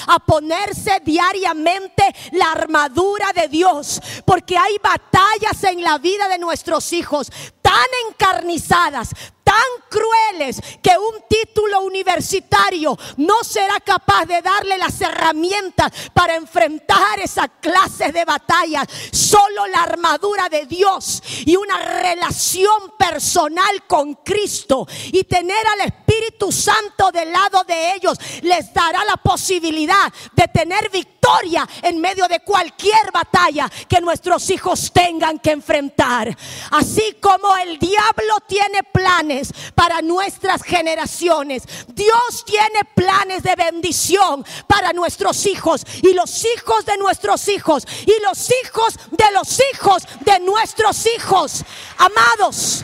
a 0.07 0.19
ponerse 0.19 1.01
diariamente 1.03 2.03
la 2.31 2.51
armadura 2.51 3.31
de 3.33 3.47
Dios. 3.47 4.01
Porque 4.25 4.57
hay 4.57 4.77
batallas 4.81 5.63
en 5.63 5.83
la 5.83 5.97
vida 5.97 6.27
de 6.27 6.37
nuestros 6.37 6.93
hijos 6.93 7.31
tan 7.61 7.87
encarnizadas, 8.09 9.11
tan 9.51 9.89
crueles 9.89 10.61
que 10.81 10.91
un 10.97 11.23
título 11.27 11.81
universitario 11.81 12.97
no 13.17 13.43
será 13.43 13.81
capaz 13.81 14.25
de 14.25 14.41
darle 14.41 14.77
las 14.77 15.01
herramientas 15.01 15.91
para 16.13 16.35
enfrentar 16.35 17.19
esa 17.19 17.49
clase 17.49 18.13
de 18.13 18.23
batallas. 18.23 18.87
Solo 19.11 19.67
la 19.67 19.83
armadura 19.83 20.47
de 20.47 20.65
Dios 20.67 21.21
y 21.45 21.57
una 21.57 21.77
relación 21.79 22.93
personal 22.97 23.83
con 23.87 24.13
Cristo 24.23 24.87
y 25.11 25.25
tener 25.25 25.67
al 25.67 25.81
Espíritu 25.81 26.49
Santo 26.49 27.11
del 27.11 27.33
lado 27.33 27.65
de 27.65 27.95
ellos 27.95 28.17
les 28.43 28.73
dará 28.73 29.03
la 29.03 29.17
posibilidad 29.17 30.13
de 30.31 30.47
tener 30.47 30.89
victoria 30.89 31.20
victoria 31.21 31.67
en 31.83 32.01
medio 32.01 32.27
de 32.27 32.39
cualquier 32.39 33.11
batalla 33.13 33.69
que 33.87 34.01
nuestros 34.01 34.49
hijos 34.49 34.91
tengan 34.91 35.39
que 35.39 35.51
enfrentar. 35.51 36.35
Así 36.71 37.17
como 37.21 37.55
el 37.57 37.77
diablo 37.77 38.39
tiene 38.47 38.83
planes 38.83 39.53
para 39.75 40.01
nuestras 40.01 40.63
generaciones, 40.63 41.63
Dios 41.87 42.43
tiene 42.45 42.85
planes 42.95 43.43
de 43.43 43.55
bendición 43.55 44.43
para 44.67 44.93
nuestros 44.93 45.45
hijos 45.45 45.85
y 46.01 46.13
los 46.13 46.45
hijos 46.45 46.85
de 46.85 46.97
nuestros 46.97 47.47
hijos 47.49 47.85
y 48.05 48.13
los 48.23 48.49
hijos 48.63 48.97
de 49.11 49.31
los 49.33 49.61
hijos 49.73 50.03
de 50.21 50.39
nuestros 50.39 51.05
hijos. 51.05 51.63
Amados, 51.97 52.83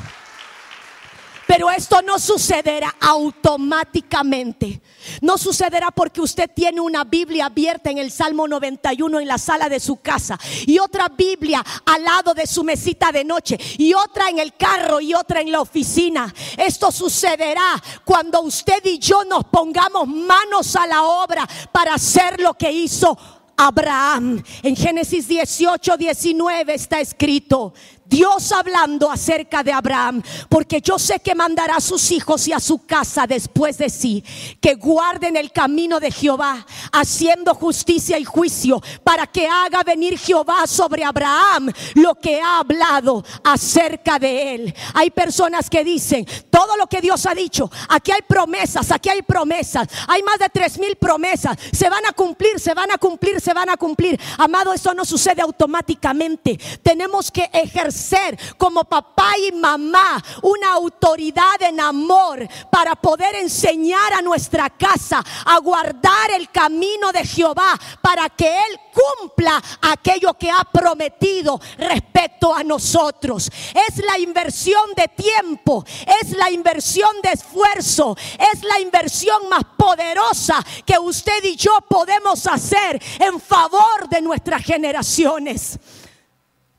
pero 1.48 1.72
esto 1.72 2.02
no 2.02 2.20
sucederá 2.20 2.94
automáticamente. 3.00 4.82
No 5.22 5.38
sucederá 5.38 5.90
porque 5.92 6.22
usted 6.22 6.52
tiene 6.54 6.82
una 6.82 7.06
Biblia 7.06 7.46
abierta 7.46 7.90
en 7.90 7.98
el 7.98 8.12
Salmo 8.12 8.48
91 8.48 9.20
en 9.20 9.28
la 9.28 9.38
sala 9.38 9.70
de 9.70 9.80
su 9.80 9.98
casa 9.98 10.38
y 10.66 10.78
otra 10.80 11.08
Biblia 11.08 11.64
al 11.86 12.04
lado 12.04 12.34
de 12.34 12.46
su 12.46 12.64
mesita 12.64 13.12
de 13.12 13.24
noche 13.24 13.58
y 13.78 13.94
otra 13.94 14.30
en 14.30 14.40
el 14.40 14.56
carro 14.56 15.00
y 15.00 15.14
otra 15.14 15.40
en 15.42 15.52
la 15.52 15.62
oficina. 15.62 16.34
Esto 16.58 16.92
sucederá 16.92 17.82
cuando 18.04 18.42
usted 18.42 18.84
y 18.86 19.00
yo 19.00 19.24
nos 19.24 19.46
pongamos 19.46 20.08
manos 20.08 20.76
a 20.76 20.86
la 20.86 21.04
obra 21.04 21.48
para 21.72 21.94
hacer 21.94 22.42
lo 22.42 22.54
que 22.56 22.72
hizo 22.72 23.18
Abraham. 23.58 24.44
En 24.62 24.76
Génesis 24.76 25.28
18, 25.28 25.98
19 25.98 26.74
está 26.74 27.00
escrito, 27.00 27.74
Dios 28.10 28.52
hablando 28.52 29.12
acerca 29.12 29.64
de 29.64 29.74
Abraham, 29.74 30.22
porque 30.50 30.82
yo 30.82 30.98
sé 30.98 31.20
que 31.20 31.36
mandará 31.36 31.76
a 31.78 31.82
sus 31.82 32.12
hijos 32.12 32.48
y 32.48 32.54
a 32.54 32.60
su 32.60 32.86
casa 32.86 33.28
después 33.28 33.78
de 33.78 33.90
sí, 33.90 34.24
que 34.62 34.76
guarden 34.76 35.36
el 35.36 35.52
camino 35.52 36.00
de 36.00 36.12
Jehová, 36.12 36.66
haciendo 36.92 37.54
justicia 37.54 38.18
y 38.18 38.24
juicio, 38.24 38.82
para 39.04 39.28
que 39.28 39.48
haga 39.48 39.84
venir 39.84 40.18
Jehová 40.18 40.68
sobre 40.68 41.04
Abraham 41.04 41.72
lo 41.96 42.16
que 42.16 42.40
ha 42.40 42.60
hablado 42.60 43.26
acerca 43.44 44.20
de 44.20 44.56
él. 44.56 44.76
Hay 44.94 45.10
personas 45.12 45.70
que 45.70 45.84
dicen, 45.84 46.26
todo 46.50 46.78
lo 46.78 46.88
que 46.88 47.02
Dios 47.02 47.26
ha 47.26 47.34
dicho, 47.34 47.70
aquí 47.90 48.12
hay 48.12 48.22
promesas, 48.22 48.92
aquí 48.92 49.10
hay 49.10 49.22
promesas, 49.22 49.88
hay 50.08 50.24
más 50.24 50.40
de 50.40 50.50
tres 50.50 50.80
mil 50.80 50.96
promesas, 50.96 51.58
se 51.72 51.90
van 51.90 52.06
a 52.06 52.14
cumplir, 52.14 52.60
se 52.60 52.74
van 52.74 52.92
a 52.92 52.98
cumplir, 52.98 53.42
se 53.42 53.54
van 53.54 53.70
a 53.70 53.78
cumplir. 53.78 54.20
Amado, 54.38 54.74
eso 54.74 54.94
no 54.94 55.04
sucede 55.04 55.42
automáticamente. 55.42 56.58
Tenemos 56.82 57.32
que 57.32 57.50
ejercer 57.52 57.97
ser 57.98 58.38
como 58.58 58.84
papá 58.86 59.38
y 59.38 59.52
mamá 59.52 60.24
una 60.44 60.74
autoridad 60.74 61.62
en 61.62 61.80
amor 61.80 62.48
para 62.72 62.96
poder 62.96 63.36
enseñar 63.36 64.14
a 64.14 64.22
nuestra 64.22 64.70
casa 64.70 65.24
a 65.46 65.60
guardar 65.60 66.32
el 66.36 66.50
camino 66.50 67.12
de 67.12 67.26
Jehová 67.26 67.78
para 68.02 68.30
que 68.30 68.48
Él 68.48 68.80
cumpla 68.94 69.62
aquello 69.82 70.34
que 70.34 70.50
ha 70.50 70.64
prometido 70.64 71.60
respecto 71.78 72.54
a 72.54 72.64
nosotros. 72.64 73.50
Es 73.74 73.98
la 74.04 74.18
inversión 74.20 74.94
de 74.96 75.08
tiempo, 75.08 75.86
es 76.22 76.32
la 76.32 76.50
inversión 76.50 77.10
de 77.22 77.32
esfuerzo, 77.32 78.16
es 78.54 78.64
la 78.64 78.80
inversión 78.80 79.50
más 79.50 79.64
poderosa 79.78 80.64
que 80.86 80.98
usted 80.98 81.44
y 81.44 81.56
yo 81.56 81.80
podemos 81.88 82.46
hacer 82.48 83.02
en 83.20 83.40
favor 83.40 84.08
de 84.10 84.22
nuestras 84.22 84.64
generaciones. 84.64 85.80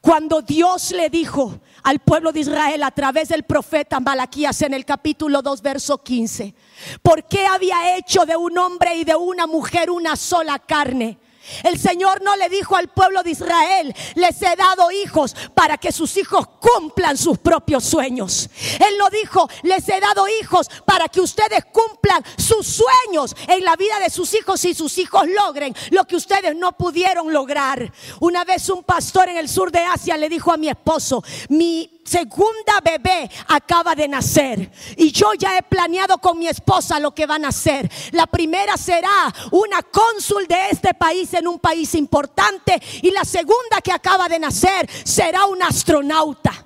Cuando 0.08 0.40
Dios 0.40 0.92
le 0.92 1.10
dijo 1.10 1.60
al 1.82 1.98
pueblo 1.98 2.32
de 2.32 2.40
Israel 2.40 2.82
a 2.82 2.90
través 2.90 3.28
del 3.28 3.42
profeta 3.42 4.00
Malaquías 4.00 4.62
en 4.62 4.72
el 4.72 4.86
capítulo 4.86 5.42
2, 5.42 5.60
verso 5.60 5.98
15, 5.98 6.54
¿por 7.02 7.24
qué 7.24 7.44
había 7.44 7.94
hecho 7.94 8.24
de 8.24 8.34
un 8.34 8.56
hombre 8.56 8.94
y 8.94 9.04
de 9.04 9.14
una 9.14 9.46
mujer 9.46 9.90
una 9.90 10.16
sola 10.16 10.60
carne? 10.60 11.18
El 11.62 11.78
Señor 11.78 12.22
no 12.22 12.36
le 12.36 12.48
dijo 12.48 12.76
al 12.76 12.88
pueblo 12.88 13.22
de 13.22 13.30
Israel, 13.30 13.94
les 14.14 14.40
he 14.42 14.56
dado 14.56 14.90
hijos 14.90 15.34
para 15.54 15.78
que 15.78 15.92
sus 15.92 16.16
hijos 16.16 16.46
cumplan 16.60 17.16
sus 17.16 17.38
propios 17.38 17.84
sueños. 17.84 18.48
Él 18.74 18.98
no 18.98 19.08
dijo, 19.10 19.48
les 19.62 19.88
he 19.88 20.00
dado 20.00 20.26
hijos 20.40 20.68
para 20.84 21.08
que 21.08 21.20
ustedes 21.20 21.64
cumplan 21.72 22.24
sus 22.36 22.66
sueños 22.66 23.34
en 23.46 23.64
la 23.64 23.76
vida 23.76 23.98
de 24.00 24.10
sus 24.10 24.34
hijos 24.34 24.64
y 24.64 24.74
sus 24.74 24.98
hijos 24.98 25.26
logren 25.28 25.74
lo 25.90 26.04
que 26.04 26.16
ustedes 26.16 26.54
no 26.56 26.72
pudieron 26.72 27.32
lograr. 27.32 27.92
Una 28.20 28.44
vez 28.44 28.68
un 28.68 28.84
pastor 28.84 29.28
en 29.28 29.36
el 29.36 29.48
sur 29.48 29.70
de 29.70 29.80
Asia 29.80 30.16
le 30.16 30.28
dijo 30.28 30.52
a 30.52 30.56
mi 30.56 30.68
esposo, 30.68 31.22
mi 31.48 31.97
segunda 32.08 32.80
bebé 32.82 33.30
acaba 33.46 33.94
de 33.94 34.08
nacer 34.08 34.70
y 34.96 35.12
yo 35.12 35.34
ya 35.34 35.58
he 35.58 35.62
planeado 35.62 36.18
con 36.18 36.38
mi 36.38 36.48
esposa 36.48 36.98
lo 36.98 37.14
que 37.14 37.26
van 37.26 37.44
a 37.44 37.48
hacer. 37.48 37.90
La 38.12 38.26
primera 38.26 38.76
será 38.76 39.32
una 39.50 39.82
cónsul 39.82 40.46
de 40.46 40.70
este 40.70 40.94
país 40.94 41.34
en 41.34 41.46
un 41.46 41.58
país 41.58 41.94
importante 41.94 42.80
y 43.02 43.10
la 43.10 43.24
segunda 43.24 43.80
que 43.82 43.92
acaba 43.92 44.28
de 44.28 44.38
nacer 44.38 44.88
será 45.04 45.44
un 45.46 45.62
astronauta. 45.62 46.64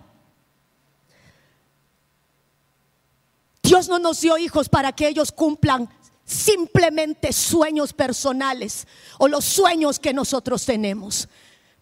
Dios 3.62 3.88
no 3.88 3.98
nos 3.98 4.20
dio 4.20 4.36
hijos 4.38 4.68
para 4.68 4.92
que 4.92 5.08
ellos 5.08 5.32
cumplan 5.32 5.88
simplemente 6.24 7.32
sueños 7.32 7.92
personales 7.92 8.86
o 9.18 9.28
los 9.28 9.44
sueños 9.44 9.98
que 9.98 10.12
nosotros 10.12 10.64
tenemos. 10.64 11.28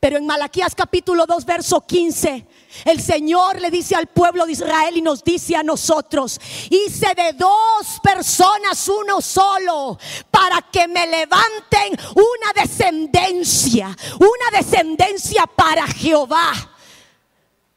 Pero 0.00 0.16
en 0.16 0.26
Malaquías 0.26 0.74
capítulo 0.74 1.26
2, 1.26 1.44
verso 1.44 1.82
15, 1.86 2.46
el 2.86 3.02
Señor 3.02 3.60
le 3.60 3.70
dice 3.70 3.94
al 3.94 4.06
pueblo 4.06 4.46
de 4.46 4.52
Israel 4.52 4.96
y 4.96 5.02
nos 5.02 5.22
dice 5.22 5.54
a 5.56 5.62
nosotros, 5.62 6.40
hice 6.70 7.14
de 7.14 7.34
dos 7.34 8.00
personas 8.02 8.88
uno 8.88 9.20
solo 9.20 9.98
para 10.30 10.62
que 10.72 10.88
me 10.88 11.06
levanten 11.06 11.98
una 12.14 12.62
descendencia, 12.62 13.94
una 14.18 14.58
descendencia 14.58 15.44
para 15.46 15.86
Jehová. 15.86 16.50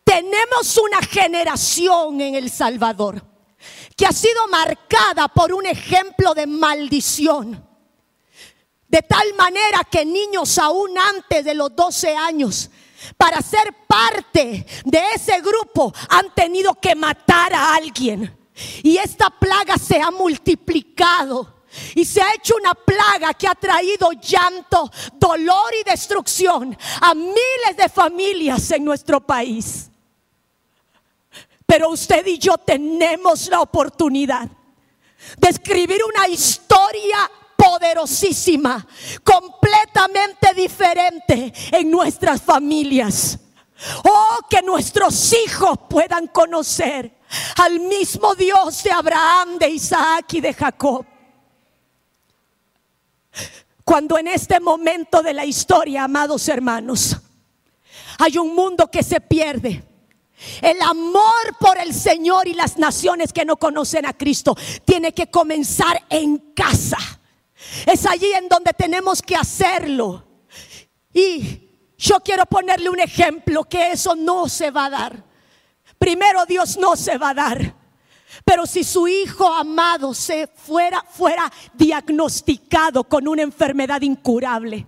Tenemos 0.05 0.77
una 0.77 1.01
generación 1.01 2.21
en 2.21 2.35
El 2.35 2.49
Salvador 2.49 3.21
que 3.97 4.05
ha 4.05 4.13
sido 4.13 4.47
marcada 4.47 5.27
por 5.27 5.51
un 5.51 5.65
ejemplo 5.65 6.33
de 6.33 6.47
maldición 6.47 7.72
de 8.93 9.01
tal 9.01 9.33
manera 9.33 9.83
que 9.89 10.05
niños 10.05 10.59
aún 10.59 10.95
antes 10.99 11.43
de 11.43 11.55
los 11.55 11.75
12 11.75 12.15
años, 12.15 12.69
para 13.17 13.41
ser 13.41 13.73
parte 13.87 14.67
de 14.85 15.01
ese 15.15 15.41
grupo, 15.41 15.91
han 16.09 16.31
tenido 16.35 16.75
que 16.75 16.93
matar 16.93 17.55
a 17.55 17.73
alguien. 17.73 18.37
Y 18.83 18.97
esta 18.97 19.31
plaga 19.31 19.79
se 19.79 19.99
ha 19.99 20.11
multiplicado. 20.11 21.63
Y 21.95 22.05
se 22.05 22.21
ha 22.21 22.35
hecho 22.35 22.53
una 22.55 22.75
plaga 22.75 23.33
que 23.33 23.47
ha 23.47 23.55
traído 23.55 24.11
llanto, 24.11 24.91
dolor 25.13 25.73
y 25.81 25.89
destrucción 25.89 26.77
a 27.01 27.15
miles 27.15 27.75
de 27.75 27.89
familias 27.89 28.69
en 28.69 28.85
nuestro 28.85 29.21
país. 29.21 29.89
Pero 31.65 31.89
usted 31.89 32.27
y 32.27 32.37
yo 32.37 32.59
tenemos 32.59 33.47
la 33.47 33.61
oportunidad 33.61 34.47
de 35.39 35.49
escribir 35.49 35.99
una 36.03 36.27
historia 36.27 37.31
poderosísima, 37.55 38.85
completamente 39.23 40.53
diferente 40.55 41.53
en 41.71 41.91
nuestras 41.91 42.41
familias. 42.41 43.39
Oh, 44.03 44.39
que 44.49 44.61
nuestros 44.61 45.33
hijos 45.33 45.77
puedan 45.89 46.27
conocer 46.27 47.19
al 47.57 47.79
mismo 47.79 48.35
Dios 48.35 48.83
de 48.83 48.91
Abraham, 48.91 49.57
de 49.57 49.69
Isaac 49.69 50.33
y 50.33 50.41
de 50.41 50.53
Jacob. 50.53 51.05
Cuando 53.83 54.17
en 54.17 54.27
este 54.27 54.59
momento 54.59 55.21
de 55.21 55.33
la 55.33 55.45
historia, 55.45 56.05
amados 56.05 56.47
hermanos, 56.47 57.17
hay 58.17 58.37
un 58.37 58.55
mundo 58.55 58.89
que 58.89 59.03
se 59.03 59.19
pierde. 59.19 59.83
El 60.61 60.81
amor 60.81 61.57
por 61.59 61.77
el 61.77 61.93
Señor 61.93 62.47
y 62.47 62.53
las 62.53 62.77
naciones 62.77 63.33
que 63.33 63.45
no 63.45 63.57
conocen 63.57 64.05
a 64.05 64.13
Cristo 64.13 64.55
tiene 64.85 65.13
que 65.13 65.29
comenzar 65.29 66.01
en 66.09 66.37
casa. 66.53 66.97
Es 67.85 68.05
allí 68.05 68.31
en 68.33 68.47
donde 68.49 68.71
tenemos 68.73 69.21
que 69.21 69.35
hacerlo. 69.35 70.25
Y 71.13 71.69
yo 71.97 72.19
quiero 72.19 72.45
ponerle 72.45 72.89
un 72.89 72.99
ejemplo 72.99 73.63
que 73.63 73.91
eso 73.91 74.15
no 74.15 74.49
se 74.49 74.71
va 74.71 74.85
a 74.85 74.89
dar. 74.89 75.23
Primero 75.97 76.45
Dios 76.45 76.77
no 76.77 76.95
se 76.95 77.17
va 77.17 77.29
a 77.29 77.33
dar. 77.33 77.75
Pero 78.43 78.65
si 78.65 78.83
su 78.83 79.07
hijo 79.07 79.47
amado 79.47 80.13
se 80.13 80.47
fuera 80.47 81.03
fuera 81.09 81.51
diagnosticado 81.73 83.03
con 83.03 83.27
una 83.27 83.43
enfermedad 83.43 84.01
incurable, 84.01 84.87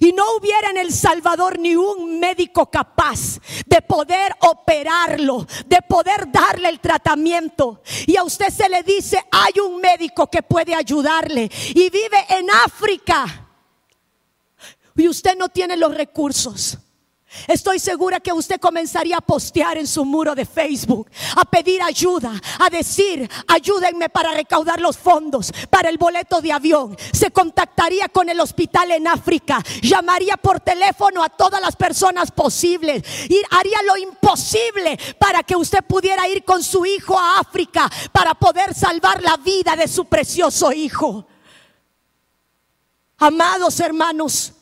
y 0.00 0.12
no 0.12 0.36
hubiera 0.36 0.70
en 0.70 0.78
El 0.78 0.92
Salvador 0.92 1.58
ni 1.58 1.74
un 1.76 2.18
médico 2.20 2.70
capaz 2.70 3.38
de 3.66 3.82
poder 3.82 4.32
operarlo, 4.40 5.46
de 5.66 5.78
poder 5.88 6.30
darle 6.30 6.68
el 6.68 6.80
tratamiento. 6.80 7.82
Y 8.06 8.16
a 8.16 8.24
usted 8.24 8.48
se 8.48 8.68
le 8.68 8.82
dice, 8.82 9.22
hay 9.30 9.60
un 9.60 9.80
médico 9.80 10.28
que 10.28 10.42
puede 10.42 10.74
ayudarle 10.74 11.50
y 11.74 11.90
vive 11.90 12.26
en 12.28 12.48
África. 12.64 13.48
Y 14.96 15.08
usted 15.08 15.36
no 15.36 15.48
tiene 15.48 15.76
los 15.76 15.94
recursos. 15.94 16.78
Estoy 17.48 17.78
segura 17.78 18.20
que 18.20 18.32
usted 18.32 18.60
comenzaría 18.60 19.16
a 19.16 19.20
postear 19.20 19.78
en 19.78 19.86
su 19.86 20.04
muro 20.04 20.34
de 20.34 20.46
Facebook, 20.46 21.10
a 21.36 21.44
pedir 21.44 21.82
ayuda, 21.82 22.32
a 22.58 22.70
decir, 22.70 23.28
ayúdenme 23.48 24.08
para 24.08 24.32
recaudar 24.32 24.80
los 24.80 24.96
fondos 24.96 25.52
para 25.70 25.88
el 25.88 25.98
boleto 25.98 26.40
de 26.40 26.52
avión. 26.52 26.96
Se 27.12 27.30
contactaría 27.30 28.08
con 28.08 28.28
el 28.28 28.40
hospital 28.40 28.90
en 28.92 29.08
África, 29.08 29.62
llamaría 29.82 30.36
por 30.36 30.60
teléfono 30.60 31.22
a 31.22 31.28
todas 31.28 31.60
las 31.60 31.76
personas 31.76 32.30
posibles 32.30 33.02
y 33.28 33.42
haría 33.50 33.82
lo 33.82 33.96
imposible 33.96 34.98
para 35.18 35.42
que 35.42 35.56
usted 35.56 35.82
pudiera 35.84 36.28
ir 36.28 36.44
con 36.44 36.62
su 36.62 36.84
hijo 36.86 37.18
a 37.18 37.38
África 37.40 37.90
para 38.12 38.34
poder 38.34 38.74
salvar 38.74 39.22
la 39.22 39.36
vida 39.36 39.74
de 39.76 39.88
su 39.88 40.04
precioso 40.04 40.72
hijo. 40.72 41.26
Amados 43.18 43.78
hermanos, 43.80 44.52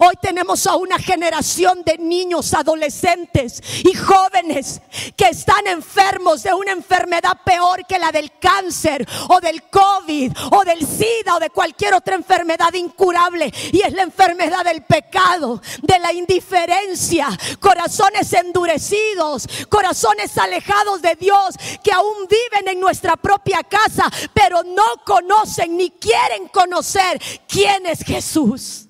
Hoy 0.00 0.14
tenemos 0.20 0.64
a 0.68 0.76
una 0.76 0.96
generación 0.98 1.82
de 1.84 1.98
niños, 1.98 2.54
adolescentes 2.54 3.60
y 3.84 3.94
jóvenes 3.94 4.80
que 5.16 5.26
están 5.26 5.66
enfermos 5.66 6.44
de 6.44 6.54
una 6.54 6.70
enfermedad 6.70 7.38
peor 7.44 7.84
que 7.84 7.98
la 7.98 8.12
del 8.12 8.30
cáncer 8.38 9.04
o 9.28 9.40
del 9.40 9.64
COVID 9.64 10.32
o 10.52 10.64
del 10.64 10.86
SIDA 10.86 11.34
o 11.34 11.40
de 11.40 11.50
cualquier 11.50 11.94
otra 11.94 12.14
enfermedad 12.14 12.72
incurable. 12.74 13.52
Y 13.72 13.80
es 13.80 13.92
la 13.92 14.02
enfermedad 14.02 14.64
del 14.64 14.82
pecado, 14.82 15.60
de 15.82 15.98
la 15.98 16.12
indiferencia, 16.12 17.28
corazones 17.58 18.32
endurecidos, 18.32 19.48
corazones 19.68 20.38
alejados 20.38 21.02
de 21.02 21.16
Dios 21.16 21.56
que 21.82 21.90
aún 21.90 22.28
viven 22.28 22.68
en 22.68 22.80
nuestra 22.80 23.16
propia 23.16 23.64
casa, 23.64 24.08
pero 24.32 24.62
no 24.62 24.86
conocen 25.04 25.76
ni 25.76 25.90
quieren 25.90 26.46
conocer 26.48 27.20
quién 27.48 27.84
es 27.86 28.04
Jesús. 28.04 28.87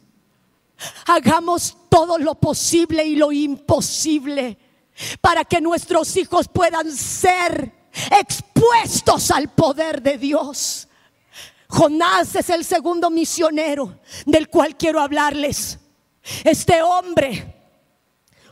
Hagamos 1.06 1.76
todo 1.88 2.18
lo 2.18 2.34
posible 2.36 3.04
y 3.04 3.16
lo 3.16 3.32
imposible 3.32 4.58
para 5.20 5.44
que 5.44 5.60
nuestros 5.60 6.16
hijos 6.16 6.48
puedan 6.48 6.90
ser 6.92 7.72
expuestos 8.18 9.30
al 9.30 9.52
poder 9.54 10.02
de 10.02 10.18
Dios. 10.18 10.88
Jonás 11.68 12.34
es 12.34 12.48
el 12.50 12.64
segundo 12.64 13.10
misionero 13.10 14.00
del 14.24 14.48
cual 14.48 14.76
quiero 14.76 15.00
hablarles. 15.00 15.78
Este 16.44 16.82
hombre 16.82 17.54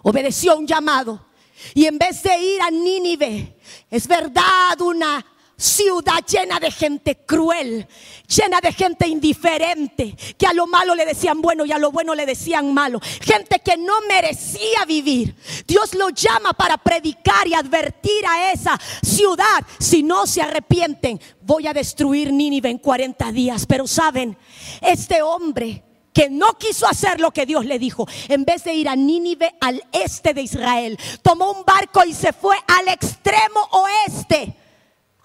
obedeció 0.03 0.57
un 0.57 0.67
llamado 0.67 1.27
y 1.75 1.87
en 1.87 1.99
vez 1.99 2.23
de 2.23 2.39
ir 2.39 2.63
a 2.63 2.71
Nínive, 2.71 3.59
es 3.91 4.07
verdad, 4.07 4.81
una 4.81 5.25
ciudad 5.57 6.25
llena 6.27 6.61
de 6.61 6.71
gente 6.71 7.17
cruel, 7.25 7.87
llena 8.29 8.61
de 8.61 8.73
gente 8.73 9.09
indiferente, 9.09 10.15
que 10.37 10.47
a 10.47 10.53
lo 10.53 10.67
malo 10.67 10.95
le 10.95 11.07
decían 11.07 11.41
bueno 11.41 11.65
y 11.65 11.73
a 11.73 11.79
lo 11.79 11.91
bueno 11.91 12.15
le 12.15 12.27
decían 12.27 12.75
malo, 12.75 13.01
gente 13.21 13.61
que 13.61 13.77
no 13.77 13.95
merecía 14.09 14.85
vivir. 14.87 15.35
Dios 15.67 15.95
lo 15.95 16.11
llama 16.11 16.53
para 16.53 16.77
predicar 16.77 17.49
y 17.49 17.55
advertir 17.55 18.27
a 18.29 18.53
esa 18.53 18.79
ciudad, 19.03 19.65
si 19.79 20.03
no 20.03 20.27
se 20.27 20.43
arrepienten, 20.43 21.21
voy 21.41 21.67
a 21.67 21.73
destruir 21.73 22.33
Nínive 22.33 22.69
en 22.69 22.79
40 22.79 23.33
días. 23.33 23.67
Pero 23.67 23.87
saben, 23.87 24.37
este 24.83 25.23
hombre 25.23 25.83
que 26.13 26.31
no 26.31 26.55
quiso 26.55 26.87
hacer 26.87 27.21
lo 27.21 27.31
que 27.31 27.45
Dios 27.45 27.67
le 27.67 27.79
dijo, 27.79 28.07
en 28.29 28.45
vez 28.45 28.65
de 28.65 28.75
ir 28.75 28.89
a 28.89 28.97
Nínive 28.97 29.55
al 29.61 29.83
este 29.93 30.33
de 30.33 30.43
Israel, 30.43 30.99
tomó 31.23 31.53
un 31.53 31.65
barco 31.65 32.05
y 32.05 32.15
se 32.15 32.33
fue 32.33 32.57
al 32.67 32.89
extremo 32.89 33.61
oeste 33.71 34.55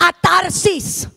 a 0.01 0.12
Tarsis. 0.13 1.08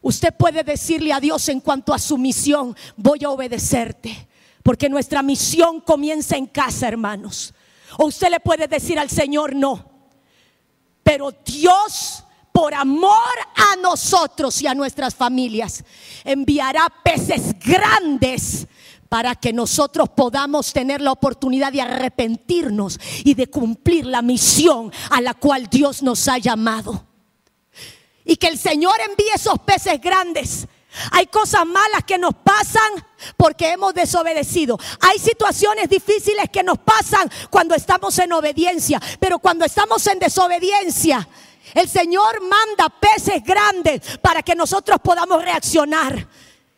Usted 0.00 0.32
puede 0.34 0.62
decirle 0.62 1.12
a 1.12 1.20
Dios 1.20 1.48
en 1.48 1.60
cuanto 1.60 1.92
a 1.92 1.98
su 1.98 2.16
misión, 2.16 2.76
voy 2.96 3.24
a 3.24 3.30
obedecerte, 3.30 4.28
porque 4.62 4.88
nuestra 4.88 5.22
misión 5.22 5.80
comienza 5.80 6.36
en 6.36 6.46
casa, 6.46 6.86
hermanos. 6.86 7.52
O 7.98 8.06
usted 8.06 8.30
le 8.30 8.38
puede 8.38 8.68
decir 8.68 8.98
al 8.98 9.10
Señor, 9.10 9.56
no. 9.56 9.90
Pero 11.02 11.32
Dios, 11.44 12.22
por 12.52 12.74
amor 12.74 13.12
a 13.56 13.76
nosotros 13.82 14.62
y 14.62 14.68
a 14.68 14.74
nuestras 14.74 15.14
familias, 15.14 15.82
enviará 16.24 16.86
peces 17.02 17.58
grandes 17.58 18.68
para 19.08 19.34
que 19.34 19.52
nosotros 19.52 20.10
podamos 20.10 20.72
tener 20.72 21.00
la 21.00 21.12
oportunidad 21.12 21.72
de 21.72 21.80
arrepentirnos 21.80 23.00
y 23.24 23.34
de 23.34 23.48
cumplir 23.48 24.06
la 24.06 24.22
misión 24.22 24.92
a 25.10 25.20
la 25.20 25.34
cual 25.34 25.66
Dios 25.68 26.02
nos 26.02 26.28
ha 26.28 26.38
llamado 26.38 27.08
y 28.28 28.36
que 28.36 28.46
el 28.46 28.58
Señor 28.58 28.94
envíe 29.00 29.30
esos 29.34 29.58
peces 29.60 29.98
grandes. 30.00 30.68
Hay 31.12 31.26
cosas 31.28 31.64
malas 31.64 32.04
que 32.06 32.18
nos 32.18 32.34
pasan 32.34 33.04
porque 33.38 33.72
hemos 33.72 33.94
desobedecido. 33.94 34.78
Hay 35.00 35.18
situaciones 35.18 35.88
difíciles 35.88 36.50
que 36.50 36.62
nos 36.62 36.76
pasan 36.78 37.30
cuando 37.48 37.74
estamos 37.74 38.18
en 38.18 38.34
obediencia, 38.34 39.00
pero 39.18 39.38
cuando 39.38 39.64
estamos 39.64 40.06
en 40.08 40.18
desobediencia, 40.18 41.26
el 41.72 41.88
Señor 41.88 42.42
manda 42.42 42.90
peces 42.90 43.42
grandes 43.42 44.18
para 44.18 44.42
que 44.42 44.54
nosotros 44.54 44.98
podamos 45.02 45.42
reaccionar. 45.42 46.28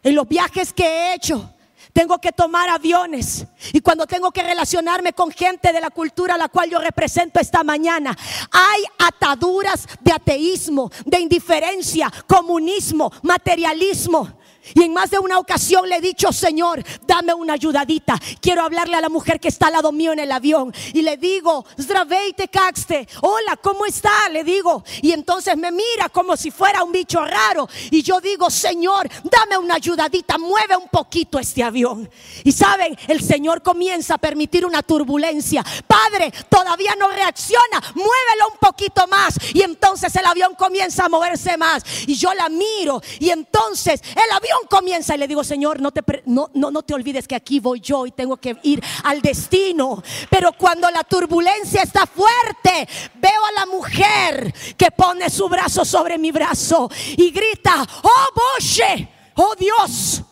En 0.04 0.14
los 0.14 0.28
viajes 0.28 0.72
que 0.72 0.84
he 0.84 1.14
hecho, 1.14 1.52
tengo 1.92 2.18
que 2.18 2.32
tomar 2.32 2.68
aviones. 2.68 3.46
Y 3.72 3.80
cuando 3.80 4.06
tengo 4.06 4.30
que 4.30 4.42
relacionarme 4.42 5.12
con 5.12 5.30
gente 5.30 5.72
de 5.72 5.80
la 5.80 5.90
cultura 5.90 6.34
a 6.34 6.38
la 6.38 6.48
cual 6.48 6.70
yo 6.70 6.78
represento 6.78 7.40
esta 7.40 7.64
mañana, 7.64 8.16
hay 8.50 8.82
ataduras 8.98 9.86
de 10.00 10.12
ateísmo, 10.12 10.90
de 11.04 11.20
indiferencia, 11.20 12.10
comunismo, 12.26 13.12
materialismo. 13.22 14.39
Y 14.74 14.82
en 14.82 14.92
más 14.92 15.10
de 15.10 15.18
una 15.18 15.38
ocasión 15.38 15.88
le 15.88 15.96
he 15.96 16.00
dicho, 16.00 16.32
Señor, 16.32 16.82
dame 17.06 17.34
una 17.34 17.54
ayudadita. 17.54 18.18
Quiero 18.40 18.62
hablarle 18.62 18.96
a 18.96 19.00
la 19.00 19.08
mujer 19.08 19.40
que 19.40 19.48
está 19.48 19.66
al 19.66 19.74
lado 19.74 19.92
mío 19.92 20.12
en 20.12 20.18
el 20.18 20.32
avión. 20.32 20.72
Y 20.92 21.02
le 21.02 21.16
digo, 21.16 21.64
Zdraveite 21.80 22.48
Caxte, 22.48 23.08
hola, 23.22 23.56
¿cómo 23.56 23.86
está? 23.86 24.28
Le 24.30 24.44
digo. 24.44 24.84
Y 25.02 25.12
entonces 25.12 25.56
me 25.56 25.70
mira 25.72 26.08
como 26.12 26.36
si 26.36 26.50
fuera 26.50 26.82
un 26.82 26.92
bicho 26.92 27.24
raro. 27.24 27.68
Y 27.90 28.02
yo 28.02 28.20
digo, 28.20 28.50
Señor, 28.50 29.08
dame 29.24 29.58
una 29.58 29.74
ayudadita, 29.74 30.38
mueve 30.38 30.76
un 30.76 30.88
poquito 30.88 31.38
este 31.38 31.62
avión. 31.62 32.08
Y 32.44 32.52
saben, 32.52 32.96
el 33.08 33.22
Señor 33.22 33.62
comienza 33.62 34.14
a 34.14 34.18
permitir 34.18 34.66
una 34.66 34.82
turbulencia. 34.82 35.64
Padre, 35.86 36.32
todavía 36.48 36.94
no 36.98 37.08
reacciona, 37.08 37.80
muévelo 37.94 38.48
un 38.52 38.58
poquito 38.58 39.06
más. 39.06 39.36
Y 39.54 39.62
entonces 39.62 40.14
el 40.16 40.26
avión 40.26 40.54
comienza 40.54 41.04
a 41.04 41.08
moverse 41.08 41.56
más. 41.56 41.82
Y 42.06 42.14
yo 42.14 42.32
la 42.34 42.48
miro. 42.48 43.02
Y 43.18 43.30
entonces 43.30 44.02
el 44.02 44.32
avión 44.32 44.59
comienza 44.68 45.14
y 45.14 45.18
le 45.18 45.28
digo, 45.28 45.44
Señor, 45.44 45.80
no 45.80 45.90
te, 45.90 46.02
no, 46.26 46.50
no, 46.54 46.70
no 46.70 46.82
te 46.82 46.94
olvides 46.94 47.26
que 47.26 47.34
aquí 47.34 47.60
voy 47.60 47.80
yo 47.80 48.06
y 48.06 48.12
tengo 48.12 48.36
que 48.36 48.56
ir 48.62 48.82
al 49.04 49.20
destino. 49.20 50.02
Pero 50.28 50.52
cuando 50.52 50.90
la 50.90 51.04
turbulencia 51.04 51.82
está 51.82 52.06
fuerte, 52.06 52.88
veo 53.14 53.44
a 53.48 53.60
la 53.60 53.66
mujer 53.66 54.52
que 54.76 54.90
pone 54.90 55.30
su 55.30 55.48
brazo 55.48 55.84
sobre 55.84 56.18
mi 56.18 56.32
brazo 56.32 56.90
y 57.16 57.30
grita, 57.30 57.86
oh 58.02 58.28
Boche, 58.34 59.08
oh 59.36 59.54
Dios. 59.58 60.22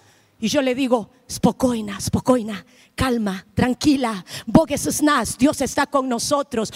Y 0.41 0.49
yo 0.49 0.63
le 0.63 0.75
digo, 0.75 1.11
spokoina, 1.29 2.01
spokoina 2.01 2.65
calma, 2.99 3.47
tranquila. 3.55 4.25
Dios 5.39 5.61
está 5.61 5.87
con 5.87 6.09
nosotros. 6.09 6.73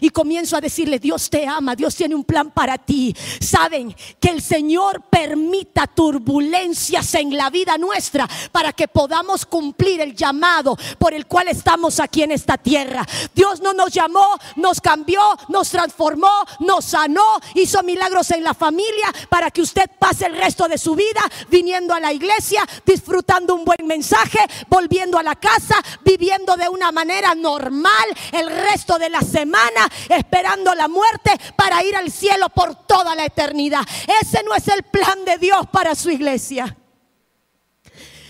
Y 0.00 0.08
comienzo 0.08 0.56
a 0.56 0.60
decirle, 0.62 0.98
Dios 0.98 1.28
te 1.28 1.46
ama, 1.46 1.76
Dios 1.76 1.94
tiene 1.94 2.14
un 2.14 2.24
plan 2.24 2.50
para 2.50 2.78
ti. 2.78 3.14
Saben 3.38 3.94
que 4.18 4.30
el 4.30 4.40
Señor 4.40 5.02
permita 5.10 5.86
turbulencias 5.86 7.14
en 7.14 7.36
la 7.36 7.50
vida 7.50 7.76
nuestra 7.76 8.26
para 8.50 8.72
que 8.72 8.88
podamos 8.88 9.44
cumplir 9.44 10.00
el 10.00 10.16
llamado 10.16 10.78
por 10.98 11.12
el 11.12 11.26
cual 11.26 11.48
estamos 11.48 12.00
aquí 12.00 12.22
en 12.22 12.32
esta 12.32 12.56
tierra. 12.56 13.06
Dios 13.34 13.60
no 13.60 13.74
nos 13.74 13.92
llamó, 13.92 14.38
nos 14.56 14.80
cambió, 14.80 15.20
nos 15.48 15.68
transformó, 15.68 16.32
nos 16.60 16.86
sanó, 16.86 17.38
hizo 17.54 17.82
milagros 17.82 18.30
en 18.30 18.42
la 18.42 18.54
familia 18.54 19.12
para 19.28 19.50
que 19.50 19.60
usted 19.60 19.90
pase 19.98 20.26
el 20.26 20.36
resto 20.36 20.66
de 20.66 20.78
su 20.78 20.94
vida 20.94 21.20
viniendo 21.50 21.92
a 21.92 22.00
la 22.00 22.14
iglesia, 22.14 22.66
disfrutando 22.86 23.49
un 23.50 23.64
buen 23.64 23.86
mensaje, 23.86 24.38
volviendo 24.68 25.18
a 25.18 25.22
la 25.22 25.36
casa, 25.36 25.76
viviendo 26.04 26.56
de 26.56 26.68
una 26.68 26.92
manera 26.92 27.34
normal 27.34 28.06
el 28.32 28.48
resto 28.48 28.98
de 28.98 29.10
la 29.10 29.20
semana, 29.20 29.88
esperando 30.08 30.74
la 30.74 30.88
muerte 30.88 31.32
para 31.56 31.82
ir 31.84 31.94
al 31.96 32.10
cielo 32.10 32.48
por 32.48 32.74
toda 32.86 33.14
la 33.14 33.24
eternidad. 33.24 33.82
Ese 34.22 34.42
no 34.42 34.54
es 34.54 34.68
el 34.68 34.82
plan 34.84 35.24
de 35.24 35.38
Dios 35.38 35.66
para 35.72 35.94
su 35.94 36.10
iglesia. 36.10 36.76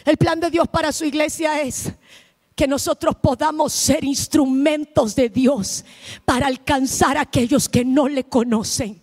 El 0.04 0.16
plan 0.16 0.40
de 0.40 0.50
Dios 0.50 0.66
para 0.68 0.92
su 0.92 1.04
iglesia 1.04 1.61
es 1.61 1.92
que 2.56 2.66
nosotros 2.66 3.16
podamos 3.16 3.72
ser 3.72 4.04
instrumentos 4.04 5.14
de 5.14 5.28
Dios 5.28 5.85
para 6.24 6.46
alcanzar 6.46 7.16
a 7.16 7.22
aquellos 7.22 7.68
que 7.68 7.85
no 7.85 8.09
le 8.09 8.24
conocen. 8.24 9.02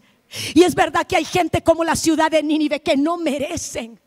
Y 0.54 0.64
es 0.64 0.76
verdad 0.76 1.08
que 1.08 1.16
hay 1.16 1.26
gente 1.26 1.64
como 1.64 1.84
la 1.84 1.96
ciudad 1.96 2.30
de 2.30 2.44
Nínive 2.44 2.82
que 2.82 2.98
no 2.98 3.18
merecen 3.18 4.00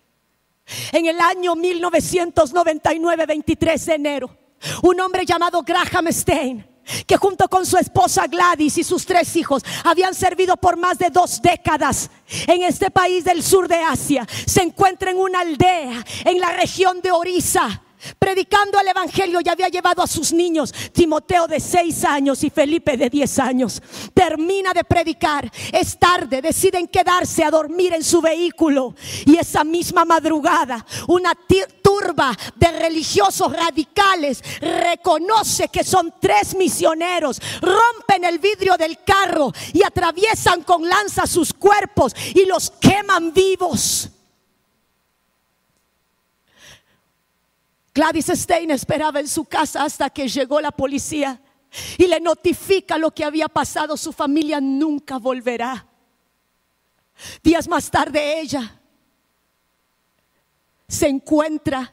en 0.92 1.06
el 1.06 1.20
año 1.20 1.54
1999, 1.54 3.26
23 3.26 3.86
de 3.86 3.94
enero, 3.94 4.36
un 4.82 5.00
hombre 5.00 5.24
llamado 5.24 5.62
Graham 5.62 6.08
Stein, 6.10 6.66
que 7.06 7.16
junto 7.16 7.48
con 7.48 7.64
su 7.64 7.76
esposa 7.76 8.26
Gladys 8.26 8.78
y 8.78 8.84
sus 8.84 9.06
tres 9.06 9.36
hijos 9.36 9.62
habían 9.84 10.14
servido 10.14 10.56
por 10.56 10.76
más 10.76 10.98
de 10.98 11.10
dos 11.10 11.40
décadas 11.40 12.10
en 12.46 12.62
este 12.62 12.90
país 12.90 13.24
del 13.24 13.42
sur 13.42 13.68
de 13.68 13.76
Asia, 13.76 14.26
se 14.46 14.62
encuentra 14.62 15.10
en 15.10 15.18
una 15.18 15.40
aldea 15.40 16.04
en 16.24 16.40
la 16.40 16.52
región 16.52 17.00
de 17.00 17.12
Orissa 17.12 17.82
predicando 18.18 18.78
el 18.78 18.88
Evangelio, 18.88 19.40
ya 19.40 19.52
había 19.52 19.68
llevado 19.68 20.02
a 20.02 20.06
sus 20.06 20.32
niños, 20.32 20.72
Timoteo 20.92 21.46
de 21.46 21.60
seis 21.60 22.04
años 22.04 22.42
y 22.44 22.50
Felipe 22.50 22.96
de 22.96 23.10
diez 23.10 23.38
años. 23.38 23.82
Termina 24.14 24.72
de 24.72 24.84
predicar, 24.84 25.50
es 25.72 25.98
tarde, 25.98 26.42
deciden 26.42 26.88
quedarse 26.88 27.44
a 27.44 27.50
dormir 27.50 27.92
en 27.92 28.04
su 28.04 28.20
vehículo 28.20 28.94
y 29.26 29.36
esa 29.36 29.64
misma 29.64 30.04
madrugada 30.04 30.84
una 31.08 31.34
turba 31.82 32.36
de 32.56 32.72
religiosos 32.72 33.52
radicales 33.52 34.42
reconoce 34.60 35.68
que 35.68 35.84
son 35.84 36.14
tres 36.20 36.54
misioneros, 36.56 37.40
rompen 37.60 38.24
el 38.24 38.38
vidrio 38.38 38.76
del 38.76 39.02
carro 39.04 39.52
y 39.72 39.82
atraviesan 39.82 40.62
con 40.62 40.88
lanza 40.88 41.26
sus 41.26 41.52
cuerpos 41.52 42.14
y 42.34 42.46
los 42.46 42.70
queman 42.70 43.32
vivos. 43.32 44.10
Gladys 48.00 48.30
Stein 48.32 48.70
esperaba 48.70 49.20
en 49.20 49.28
su 49.28 49.44
casa 49.44 49.84
hasta 49.84 50.08
que 50.08 50.26
llegó 50.26 50.58
la 50.58 50.70
policía 50.70 51.38
y 51.98 52.06
le 52.06 52.18
notifica 52.18 52.96
lo 52.96 53.10
que 53.10 53.26
había 53.26 53.46
pasado. 53.46 53.94
Su 53.98 54.10
familia 54.10 54.58
nunca 54.58 55.18
volverá. 55.18 55.86
Días 57.42 57.68
más 57.68 57.90
tarde 57.90 58.40
ella 58.40 58.80
se 60.88 61.08
encuentra 61.08 61.92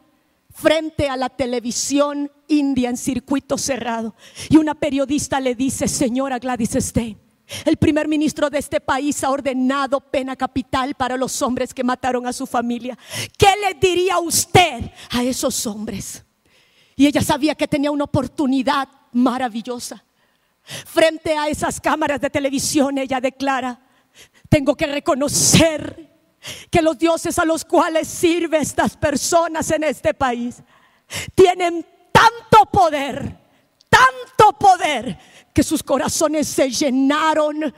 frente 0.49 1.09
a 1.09 1.17
la 1.17 1.27
televisión 1.27 2.31
india 2.47 2.89
en 2.89 2.95
circuito 2.95 3.57
cerrado 3.57 4.15
y 4.49 4.55
una 4.55 4.75
periodista 4.75 5.41
le 5.41 5.55
dice, 5.55 5.89
señora 5.89 6.39
Gladys 6.39 6.77
Stein, 6.79 7.19
el 7.65 7.77
primer 7.77 8.07
ministro 8.07 8.49
de 8.49 8.59
este 8.59 8.81
país 8.81 9.23
ha 9.23 9.29
ordenado 9.29 9.99
pena 9.99 10.35
capital 10.35 10.95
para 10.95 11.17
los 11.17 11.41
hombres 11.41 11.73
que 11.73 11.83
mataron 11.83 12.27
a 12.27 12.33
su 12.33 12.45
familia. 12.45 12.97
¿Qué 13.37 13.53
le 13.61 13.73
diría 13.79 14.19
usted 14.19 14.91
a 15.11 15.23
esos 15.23 15.65
hombres? 15.65 16.23
Y 16.95 17.07
ella 17.07 17.21
sabía 17.21 17.55
que 17.55 17.67
tenía 17.67 17.91
una 17.91 18.05
oportunidad 18.05 18.87
maravillosa. 19.11 20.03
Frente 20.63 21.37
a 21.37 21.47
esas 21.47 21.79
cámaras 21.79 22.19
de 22.19 22.29
televisión, 22.29 22.97
ella 22.97 23.21
declara, 23.21 23.79
tengo 24.49 24.75
que 24.75 24.87
reconocer 24.87 26.07
que 26.69 26.81
los 26.81 26.97
dioses 26.97 27.39
a 27.39 27.45
los 27.45 27.63
cuales 27.63 28.07
sirve 28.07 28.57
estas 28.57 28.97
personas 28.97 29.71
en 29.71 29.83
este 29.83 30.13
país 30.13 30.61
tienen 31.35 31.85
tanto 32.11 32.65
poder, 32.71 33.37
tanto 33.97 34.57
poder 34.57 35.17
que 35.53 35.63
sus 35.63 35.81
corazones 35.81 36.47
se 36.47 36.69
llenaron 36.69 37.73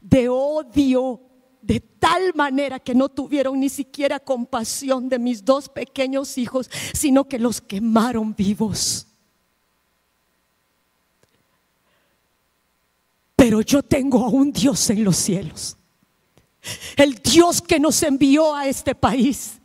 de 0.00 0.28
odio 0.28 1.20
de 1.60 1.80
tal 1.80 2.32
manera 2.34 2.78
que 2.78 2.94
no 2.94 3.08
tuvieron 3.08 3.60
ni 3.60 3.68
siquiera 3.68 4.18
compasión 4.18 5.08
de 5.08 5.18
mis 5.18 5.44
dos 5.44 5.68
pequeños 5.68 6.38
hijos, 6.38 6.70
sino 6.94 7.28
que 7.28 7.38
los 7.38 7.60
quemaron 7.60 8.34
vivos. 8.34 9.06
Pero 13.36 13.60
yo 13.60 13.82
tengo 13.82 14.24
a 14.24 14.28
un 14.28 14.50
Dios 14.50 14.88
en 14.90 15.04
los 15.04 15.16
cielos, 15.16 15.76
el 16.96 17.14
Dios 17.16 17.60
que 17.60 17.78
nos 17.78 18.02
envió 18.02 18.54
a 18.54 18.66
este 18.66 18.94
país, 18.94 19.58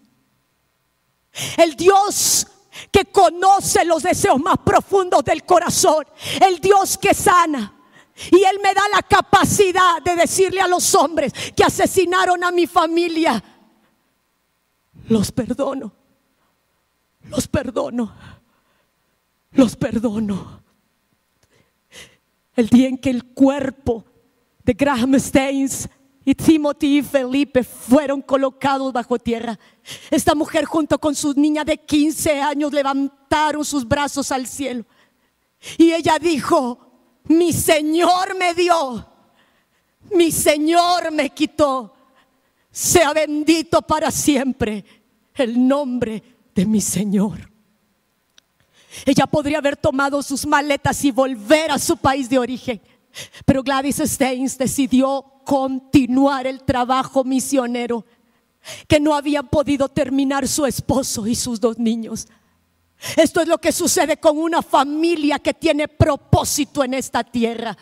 el 1.58 1.76
Dios 1.76 2.47
que 2.92 3.06
conoce 3.06 3.86
los 3.86 4.04
deseos 4.04 4.40
más 4.40 4.58
profundos 4.60 5.24
del 5.24 5.44
corazón, 5.44 6.06
el 6.42 6.60
Dios 6.60 6.98
que 6.98 7.14
sana. 7.14 7.74
Y 8.32 8.44
Él 8.44 8.60
me 8.62 8.74
da 8.74 8.84
la 8.94 9.02
capacidad 9.02 10.02
de 10.04 10.16
decirle 10.16 10.62
a 10.62 10.68
los 10.68 10.94
hombres 10.94 11.34
que 11.56 11.64
asesinaron 11.64 12.44
a 12.44 12.52
mi 12.52 12.68
familia, 12.68 13.44
los 15.10 15.32
perdono, 15.32 15.92
los 17.24 17.48
perdono, 17.48 18.14
los 19.52 19.76
perdono. 19.76 20.62
El 22.56 22.70
día 22.70 22.88
en 22.88 23.00
que 23.00 23.10
el 23.10 23.26
cuerpo 23.26 24.06
de 24.64 24.74
Graham 24.74 25.16
Staines 25.16 25.90
y 26.26 26.36
Timothy 26.36 27.00
y 27.00 27.02
Felipe 27.02 27.64
fueron 27.64 28.22
colocados 28.22 28.94
bajo 28.94 29.20
tierra. 29.20 29.60
Esta 30.10 30.34
mujer 30.34 30.66
junto 30.66 30.98
con 31.00 31.14
su 31.16 31.34
niña 31.34 31.64
de 31.64 31.78
15 31.78 32.42
años 32.42 32.72
levantaron 32.72 33.66
sus 33.66 33.86
brazos 33.88 34.32
al 34.32 34.48
cielo. 34.48 34.86
Y 35.78 35.92
ella 35.92 36.18
dijo, 36.20 36.80
mi 37.26 37.52
Señor 37.52 38.36
me 38.38 38.54
dio, 38.54 39.06
mi 40.12 40.32
Señor 40.32 41.12
me 41.12 41.30
quitó. 41.30 41.94
Sea 42.72 43.14
bendito 43.14 43.82
para 43.82 44.10
siempre 44.10 44.84
el 45.36 45.68
nombre 45.68 46.24
de 46.56 46.66
mi 46.66 46.82
Señor. 46.82 47.52
Ella 49.06 49.28
podría 49.28 49.58
haber 49.58 49.76
tomado 49.76 50.22
sus 50.22 50.46
maletas 50.46 51.04
y 51.04 51.12
volver 51.12 51.72
a 51.72 51.80
su 51.80 51.98
país 51.98 52.30
de 52.30 52.40
origen. 52.40 52.82
Pero 53.45 53.63
Gladys 53.63 53.97
Steins 53.97 54.58
decidió 54.58 55.41
continuar 55.45 56.47
el 56.47 56.63
trabajo 56.63 57.23
misionero 57.23 58.06
que 58.88 58.99
no 58.99 59.13
habían 59.13 59.47
podido 59.47 59.89
terminar 59.89 60.47
su 60.47 60.65
esposo 60.65 61.28
y 61.28 61.36
sus 61.36 61.60
dos 61.60 61.78
niños. 61.78 62.28
Esto 63.17 63.41
es 63.41 63.47
lo 63.47 63.58
que 63.58 63.71
sucede 63.71 64.17
con 64.17 64.38
una 64.38 64.62
familia 64.62 65.39
que 65.39 65.54
tiene 65.54 65.88
propósito 65.88 66.84
en 66.84 66.93
esta 66.93 67.23
tierra. 67.23 67.78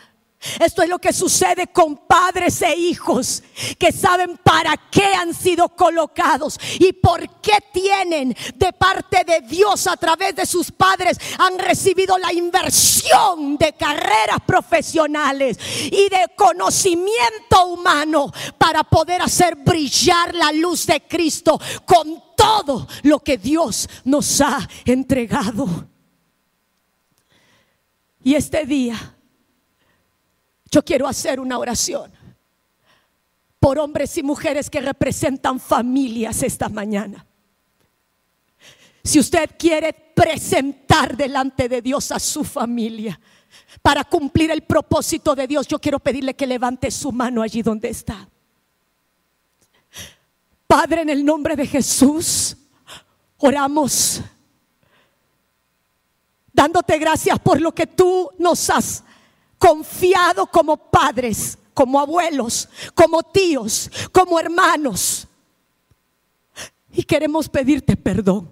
Esto 0.60 0.82
es 0.82 0.90
lo 0.90 0.98
que 0.98 1.14
sucede 1.14 1.68
con 1.68 2.08
padres 2.08 2.62
e 2.64 2.76
hijos 2.76 3.44
que 3.78 3.92
saben 3.92 4.38
para 4.44 4.76
qué 4.90 5.14
han 5.14 5.36
sido 5.36 5.70
colocados 5.70 6.60
y 6.80 6.94
por 6.94 7.42
qué 7.42 7.60
tienen 7.72 8.36
de 8.56 8.74
parte 8.74 9.24
de 9.24 9.42
Dios 9.42 9.86
a 9.86 9.96
través 9.98 10.36
de 10.36 10.48
sus 10.48 10.72
padres 10.72 11.20
han 11.38 11.60
recibido 11.60 12.18
la 12.18 12.34
inversión 12.34 13.56
de 13.58 13.74
carreras 13.74 14.40
profesionales 14.46 15.60
y 15.86 16.10
de 16.10 16.32
conocimiento 16.36 17.68
humano 17.68 18.32
para 18.58 18.84
poder 18.84 19.22
hacer 19.22 19.56
brillar 19.58 20.34
la 20.34 20.52
luz 20.52 20.88
de 20.88 21.02
Cristo 21.02 21.60
con 21.86 22.22
todo 22.36 22.88
lo 23.04 23.20
que 23.20 23.38
Dios 23.38 23.88
nos 24.06 24.42
ha 24.42 24.68
entregado. 24.86 25.88
Y 28.24 28.34
este 28.34 28.66
día 28.66 28.98
yo 30.72 30.84
quiero 30.84 31.06
hacer 31.06 31.40
una 31.40 31.60
oración 31.60 32.12
por 33.60 33.78
hombres 33.78 34.18
y 34.18 34.24
mujeres 34.24 34.70
que 34.70 34.82
representan 34.82 35.60
familias 35.60 36.42
esta 36.42 36.70
mañana. 36.70 37.26
Si 39.04 39.20
usted 39.20 39.52
quiere 39.60 39.94
presentar 39.94 41.16
delante 41.18 41.68
de 41.68 41.82
Dios 41.82 42.12
a 42.12 42.20
su 42.20 42.44
familia 42.44 43.20
para 43.82 44.04
cumplir 44.06 44.50
el 44.50 44.62
propósito 44.62 45.36
de 45.36 45.46
Dios, 45.46 45.68
yo 45.68 45.78
quiero 45.80 46.00
pedirle 46.00 46.36
que 46.36 46.48
levante 46.48 46.90
su 46.90 47.12
mano 47.12 47.42
allí 47.42 47.62
donde 47.62 47.90
está. 47.90 48.28
Padre, 50.66 51.02
en 51.02 51.10
el 51.10 51.26
nombre 51.26 51.56
de 51.56 51.68
Jesús, 51.68 52.56
oramos 53.38 54.22
dándote 56.54 56.98
gracias 56.98 57.40
por 57.40 57.60
lo 57.60 57.74
que 57.74 57.88
tú 57.88 58.30
nos 58.40 58.70
has 58.70 59.04
confiado 59.62 60.48
como 60.48 60.76
padres, 60.76 61.56
como 61.76 62.00
abuelos, 62.00 62.68
como 62.96 63.22
tíos, 63.22 63.92
como 64.12 64.40
hermanos. 64.40 65.28
Y 66.92 67.04
queremos 67.04 67.48
pedirte 67.48 67.96
perdón. 67.96 68.52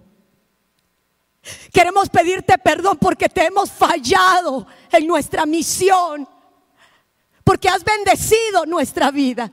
Queremos 1.74 2.10
pedirte 2.10 2.56
perdón 2.60 3.00
porque 3.02 3.28
te 3.28 3.48
hemos 3.48 3.72
fallado 3.72 4.68
en 4.92 5.08
nuestra 5.08 5.48
misión. 5.48 6.30
Porque 7.44 7.70
has 7.70 7.84
bendecido 7.84 8.68
nuestra 8.68 9.10
vida. 9.10 9.52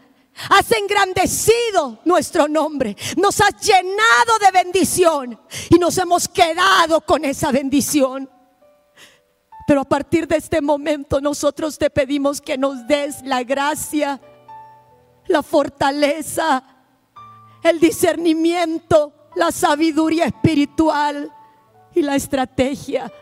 Has 0.51 0.71
engrandecido 0.73 2.01
nuestro 2.05 2.49
nombre. 2.49 2.95
Nos 3.17 3.41
has 3.41 3.59
llenado 3.63 4.39
de 4.45 4.51
bendición. 4.53 5.41
Y 5.71 5.79
nos 5.79 5.97
hemos 5.97 6.29
quedado 6.29 7.01
con 7.01 7.25
esa 7.25 7.51
bendición. 7.51 8.29
Pero 9.67 9.81
a 9.81 9.85
partir 9.85 10.29
de 10.29 10.37
este 10.37 10.61
momento 10.63 11.21
nosotros 11.21 11.77
te 11.77 11.91
pedimos 11.91 12.41
que 12.41 12.57
nos 12.57 12.87
des 12.87 13.23
la 13.23 13.43
gracia, 13.43 14.21
la 15.27 15.43
fortaleza, 15.43 16.63
el 17.65 17.81
discernimiento, 17.81 19.13
la 19.35 19.51
sabiduría 19.51 20.27
espiritual 20.27 21.33
y 21.95 22.03
la 22.03 22.15
estrategia 22.15 23.13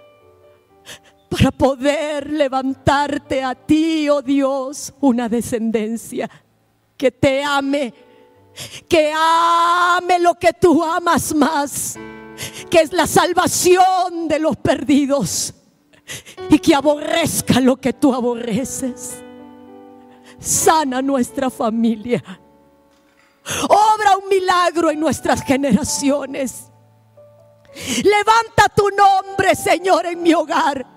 para 1.31 1.51
poder 1.51 2.31
levantarte 2.31 3.43
a 3.43 3.55
ti, 3.55 4.09
oh 4.11 4.21
Dios, 4.21 4.93
una 5.01 5.31
descendencia 5.31 6.31
que 6.97 7.11
te 7.11 7.43
ame, 7.43 7.93
que 8.87 9.13
ame 9.17 10.19
lo 10.19 10.35
que 10.35 10.53
tú 10.53 10.85
amas 10.85 11.35
más, 11.35 11.99
que 12.69 12.81
es 12.81 12.93
la 12.93 13.07
salvación 13.07 14.29
de 14.29 14.39
los 14.39 14.57
perdidos 14.59 15.55
y 16.49 16.59
que 16.59 16.75
aborrezca 16.75 17.61
lo 17.61 17.77
que 17.77 17.93
tú 17.93 18.13
aborreces. 18.15 19.23
Sana 20.39 21.01
nuestra 21.01 21.51
familia. 21.51 22.23
Obra 23.65 24.17
un 24.23 24.29
milagro 24.29 24.91
en 24.91 25.01
nuestras 25.01 25.43
generaciones. 25.43 26.71
Levanta 28.03 28.69
tu 28.75 28.89
nombre, 28.91 29.55
Señor, 29.55 30.07
en 30.07 30.23
mi 30.23 30.33
hogar 30.33 30.95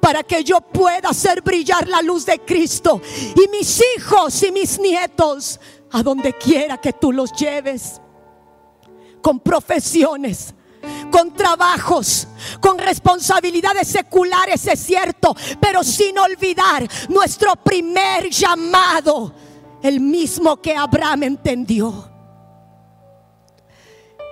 para 0.00 0.22
que 0.22 0.42
yo 0.42 0.60
pueda 0.60 1.10
hacer 1.10 1.42
brillar 1.42 1.88
la 1.88 2.02
luz 2.02 2.26
de 2.26 2.38
Cristo 2.40 3.00
y 3.36 3.48
mis 3.48 3.82
hijos 3.96 4.42
y 4.42 4.52
mis 4.52 4.78
nietos 4.78 5.60
a 5.90 6.02
donde 6.02 6.32
quiera 6.34 6.78
que 6.78 6.92
tú 6.92 7.12
los 7.12 7.32
lleves, 7.32 8.00
con 9.20 9.40
profesiones, 9.40 10.54
con 11.10 11.32
trabajos, 11.34 12.26
con 12.60 12.78
responsabilidades 12.78 13.88
seculares, 13.88 14.66
es 14.66 14.80
cierto, 14.80 15.34
pero 15.60 15.84
sin 15.84 16.18
olvidar 16.18 16.88
nuestro 17.08 17.54
primer 17.56 18.30
llamado, 18.30 19.34
el 19.82 20.00
mismo 20.00 20.60
que 20.60 20.76
Abraham 20.76 21.24
entendió. 21.24 22.10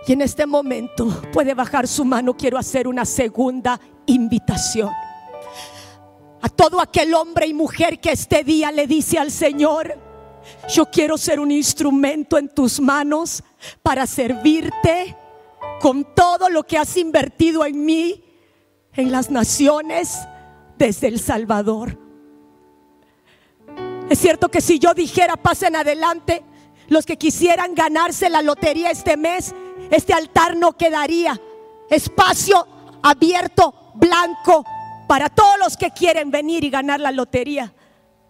Y 0.07 0.13
en 0.13 0.23
este 0.23 0.47
momento 0.47 1.23
puede 1.33 1.55
bajar 1.55 1.87
su 1.87 2.05
mano, 2.05 2.37
quiero 2.37 2.59
hacer 2.59 2.89
una 2.89 3.05
segunda 3.05 3.79
invitación. 4.07 4.91
A 6.43 6.49
todo 6.49 6.81
aquel 6.81 7.13
hombre 7.15 7.47
y 7.47 7.55
mujer 7.55 8.01
que 8.01 8.13
este 8.13 8.43
día 8.43 8.73
le 8.73 8.87
dice 8.87 9.19
al 9.19 9.31
Señor, 9.31 9.99
yo 10.75 10.87
quiero 10.87 11.19
ser 11.19 11.39
un 11.39 11.51
instrumento 11.51 12.39
en 12.39 12.49
tus 12.49 12.81
manos 12.81 13.43
para 13.83 14.07
servirte 14.07 15.17
con 15.81 16.05
todo 16.15 16.51
lo 16.51 16.63
que 16.65 16.79
has 16.79 16.97
invertido 16.99 17.65
en 17.65 17.85
mí, 17.85 18.23
en 18.93 19.11
las 19.11 19.31
naciones, 19.31 20.19
desde 20.77 21.09
El 21.09 21.19
Salvador. 21.19 21.99
Es 24.11 24.19
cierto 24.19 24.51
que 24.51 24.61
si 24.61 24.79
yo 24.79 24.93
dijera, 24.93 25.37
pasen 25.37 25.77
adelante, 25.77 26.45
los 26.89 27.07
que 27.07 27.17
quisieran 27.17 27.75
ganarse 27.75 28.29
la 28.29 28.43
lotería 28.43 28.91
este 28.91 29.17
mes, 29.17 29.55
este 29.91 30.13
altar 30.13 30.57
no 30.57 30.77
quedaría. 30.77 31.41
Espacio 31.89 32.67
abierto, 33.03 33.93
blanco, 33.95 34.65
para 35.09 35.31
todos 35.31 35.59
los 35.59 35.77
que 35.77 35.93
quieren 35.93 36.31
venir 36.31 36.63
y 36.63 36.71
ganar 36.71 37.01
la 37.01 37.11
lotería. 37.11 37.73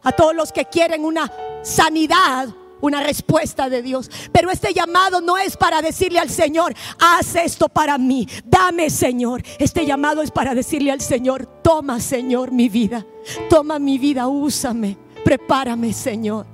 A 0.02 0.12
todos 0.12 0.34
los 0.34 0.52
que 0.52 0.66
quieren 0.66 1.04
una 1.04 1.30
sanidad, 1.62 2.48
una 2.80 3.02
respuesta 3.02 3.68
de 3.68 3.82
Dios. 3.82 4.10
Pero 4.32 4.50
este 4.50 4.72
llamado 4.72 5.20
no 5.20 5.36
es 5.38 5.56
para 5.56 5.82
decirle 5.82 6.18
al 6.18 6.30
Señor, 6.30 6.74
haz 6.98 7.34
esto 7.36 7.68
para 7.68 7.98
mí, 7.98 8.26
dame 8.44 8.90
Señor. 8.90 9.42
Este 9.58 9.86
llamado 9.86 10.22
es 10.22 10.30
para 10.30 10.54
decirle 10.54 10.90
al 10.90 11.00
Señor, 11.00 11.46
toma 11.62 12.00
Señor 12.00 12.52
mi 12.52 12.68
vida, 12.68 13.06
toma 13.48 13.78
mi 13.78 13.98
vida, 13.98 14.28
úsame, 14.28 14.96
prepárame 15.24 15.92
Señor. 15.92 16.46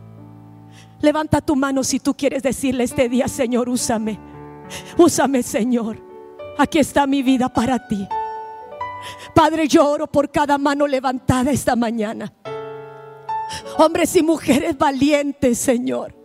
Levanta 1.01 1.41
tu 1.41 1.55
mano 1.55 1.85
si 1.85 2.01
tú 2.01 2.15
quieres 2.15 2.43
decirle 2.43 2.85
este 2.85 3.09
día, 3.09 3.29
Señor, 3.29 3.69
úsame, 3.69 4.19
úsame 4.97 5.43
Señor. 5.43 6.05
Aquí 6.59 6.79
está 6.79 7.07
mi 7.07 7.23
vida 7.23 7.51
para 7.51 7.87
ti. 7.87 8.09
Padre, 9.35 9.69
yo 9.69 9.87
oro 9.87 10.07
por 10.07 10.31
cada 10.31 10.57
mano 10.57 10.87
levantada 10.87 11.51
esta 11.51 11.77
mañana. 11.77 12.33
Hombres 13.79 14.17
y 14.17 14.23
mujeres 14.23 14.77
valientes, 14.77 15.59
Señor. 15.59 16.16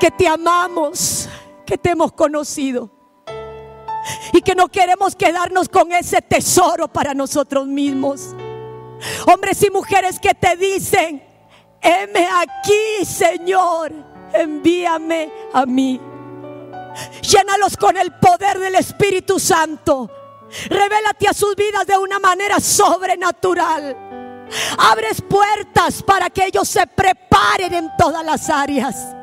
Que 0.00 0.10
te 0.10 0.26
amamos, 0.28 1.28
que 1.66 1.78
te 1.78 1.90
hemos 1.90 2.12
conocido. 2.12 2.90
Y 4.32 4.42
que 4.42 4.54
no 4.54 4.68
queremos 4.68 5.16
quedarnos 5.16 5.68
con 5.68 5.92
ese 5.92 6.20
tesoro 6.20 6.88
para 6.88 7.14
nosotros 7.14 7.66
mismos. 7.66 8.34
Hombres 9.26 9.62
y 9.62 9.70
mujeres 9.70 10.18
que 10.20 10.34
te 10.34 10.56
dicen, 10.56 11.22
heme 11.80 12.26
aquí, 12.26 13.04
Señor, 13.04 13.92
envíame 14.32 15.30
a 15.52 15.66
mí. 15.66 16.00
Llénalos 17.22 17.76
con 17.76 17.96
el 17.96 18.12
poder 18.12 18.58
del 18.58 18.76
Espíritu 18.76 19.38
Santo. 19.38 20.10
Revélate 20.68 21.28
a 21.28 21.34
sus 21.34 21.56
vidas 21.56 21.86
de 21.86 21.98
una 21.98 22.18
manera 22.18 22.60
sobrenatural. 22.60 23.96
Abres 24.78 25.20
puertas 25.22 26.02
para 26.02 26.30
que 26.30 26.46
ellos 26.46 26.68
se 26.68 26.86
preparen 26.86 27.74
en 27.74 27.90
todas 27.98 28.24
las 28.24 28.48
áreas. 28.50 29.14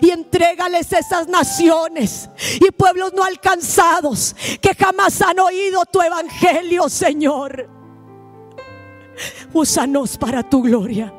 Y 0.00 0.10
entrégales 0.10 0.92
esas 0.92 1.28
naciones 1.28 2.28
y 2.60 2.70
pueblos 2.70 3.12
no 3.12 3.24
alcanzados 3.24 4.34
que 4.60 4.74
jamás 4.74 5.20
han 5.20 5.40
oído 5.40 5.84
tu 5.86 6.00
evangelio, 6.00 6.88
Señor. 6.88 7.68
Úsanos 9.52 10.16
para 10.16 10.42
tu 10.48 10.62
gloria. 10.62 11.12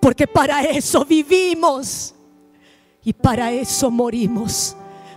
Porque 0.00 0.26
para 0.26 0.62
eso 0.62 1.04
vivimos 1.04 2.14
y 3.02 3.12
para 3.12 3.50
eso 3.50 3.90
morimos. 3.90 4.76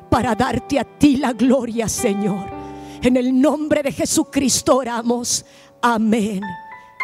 Para 0.09 0.33
darte 0.33 0.79
a 0.79 0.83
ti 0.83 1.17
la 1.17 1.33
gloria, 1.33 1.87
Señor. 1.87 2.49
En 3.01 3.15
el 3.15 3.39
nombre 3.39 3.83
de 3.83 3.91
Jesucristo 3.91 4.77
oramos. 4.77 5.45
Amén 5.81 6.41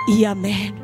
y 0.07 0.25
amén. 0.25 0.75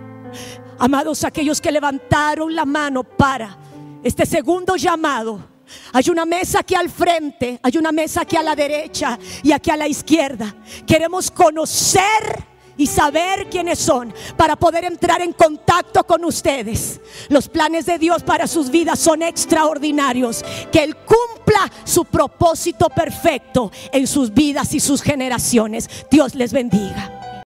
Amados, 0.77 1.23
aquellos 1.23 1.59
que 1.59 1.71
levantaron 1.71 2.53
la 2.53 2.65
mano 2.65 3.03
para 3.03 3.57
este 4.03 4.25
segundo 4.25 4.75
llamado. 4.75 5.51
Hay 5.93 6.09
una 6.09 6.25
mesa 6.25 6.59
aquí 6.59 6.75
al 6.75 6.89
frente, 6.89 7.59
hay 7.63 7.77
una 7.77 7.91
mesa 7.91 8.21
aquí 8.21 8.35
a 8.35 8.43
la 8.43 8.55
derecha 8.55 9.17
y 9.41 9.51
aquí 9.51 9.69
a 9.69 9.77
la 9.77 9.87
izquierda. 9.87 10.55
Queremos 10.85 11.31
conocer 11.31 12.51
y 12.77 12.87
saber 12.87 13.47
quiénes 13.49 13.79
son 13.79 14.13
para 14.35 14.55
poder 14.55 14.85
entrar 14.85 15.21
en 15.21 15.33
contacto 15.33 16.03
con 16.03 16.25
ustedes. 16.25 16.99
Los 17.29 17.47
planes 17.47 17.85
de 17.85 17.99
Dios 17.99 18.23
para 18.23 18.47
sus 18.47 18.69
vidas 18.69 18.99
son 18.99 19.21
extraordinarios. 19.21 20.43
Que 20.71 20.83
Él 20.83 20.95
cumpla 20.95 21.71
su 21.83 22.05
propósito 22.05 22.89
perfecto 22.89 23.71
en 23.91 24.07
sus 24.07 24.33
vidas 24.33 24.73
y 24.73 24.79
sus 24.79 25.01
generaciones. 25.01 25.89
Dios 26.09 26.35
les 26.35 26.51
bendiga. 26.53 27.21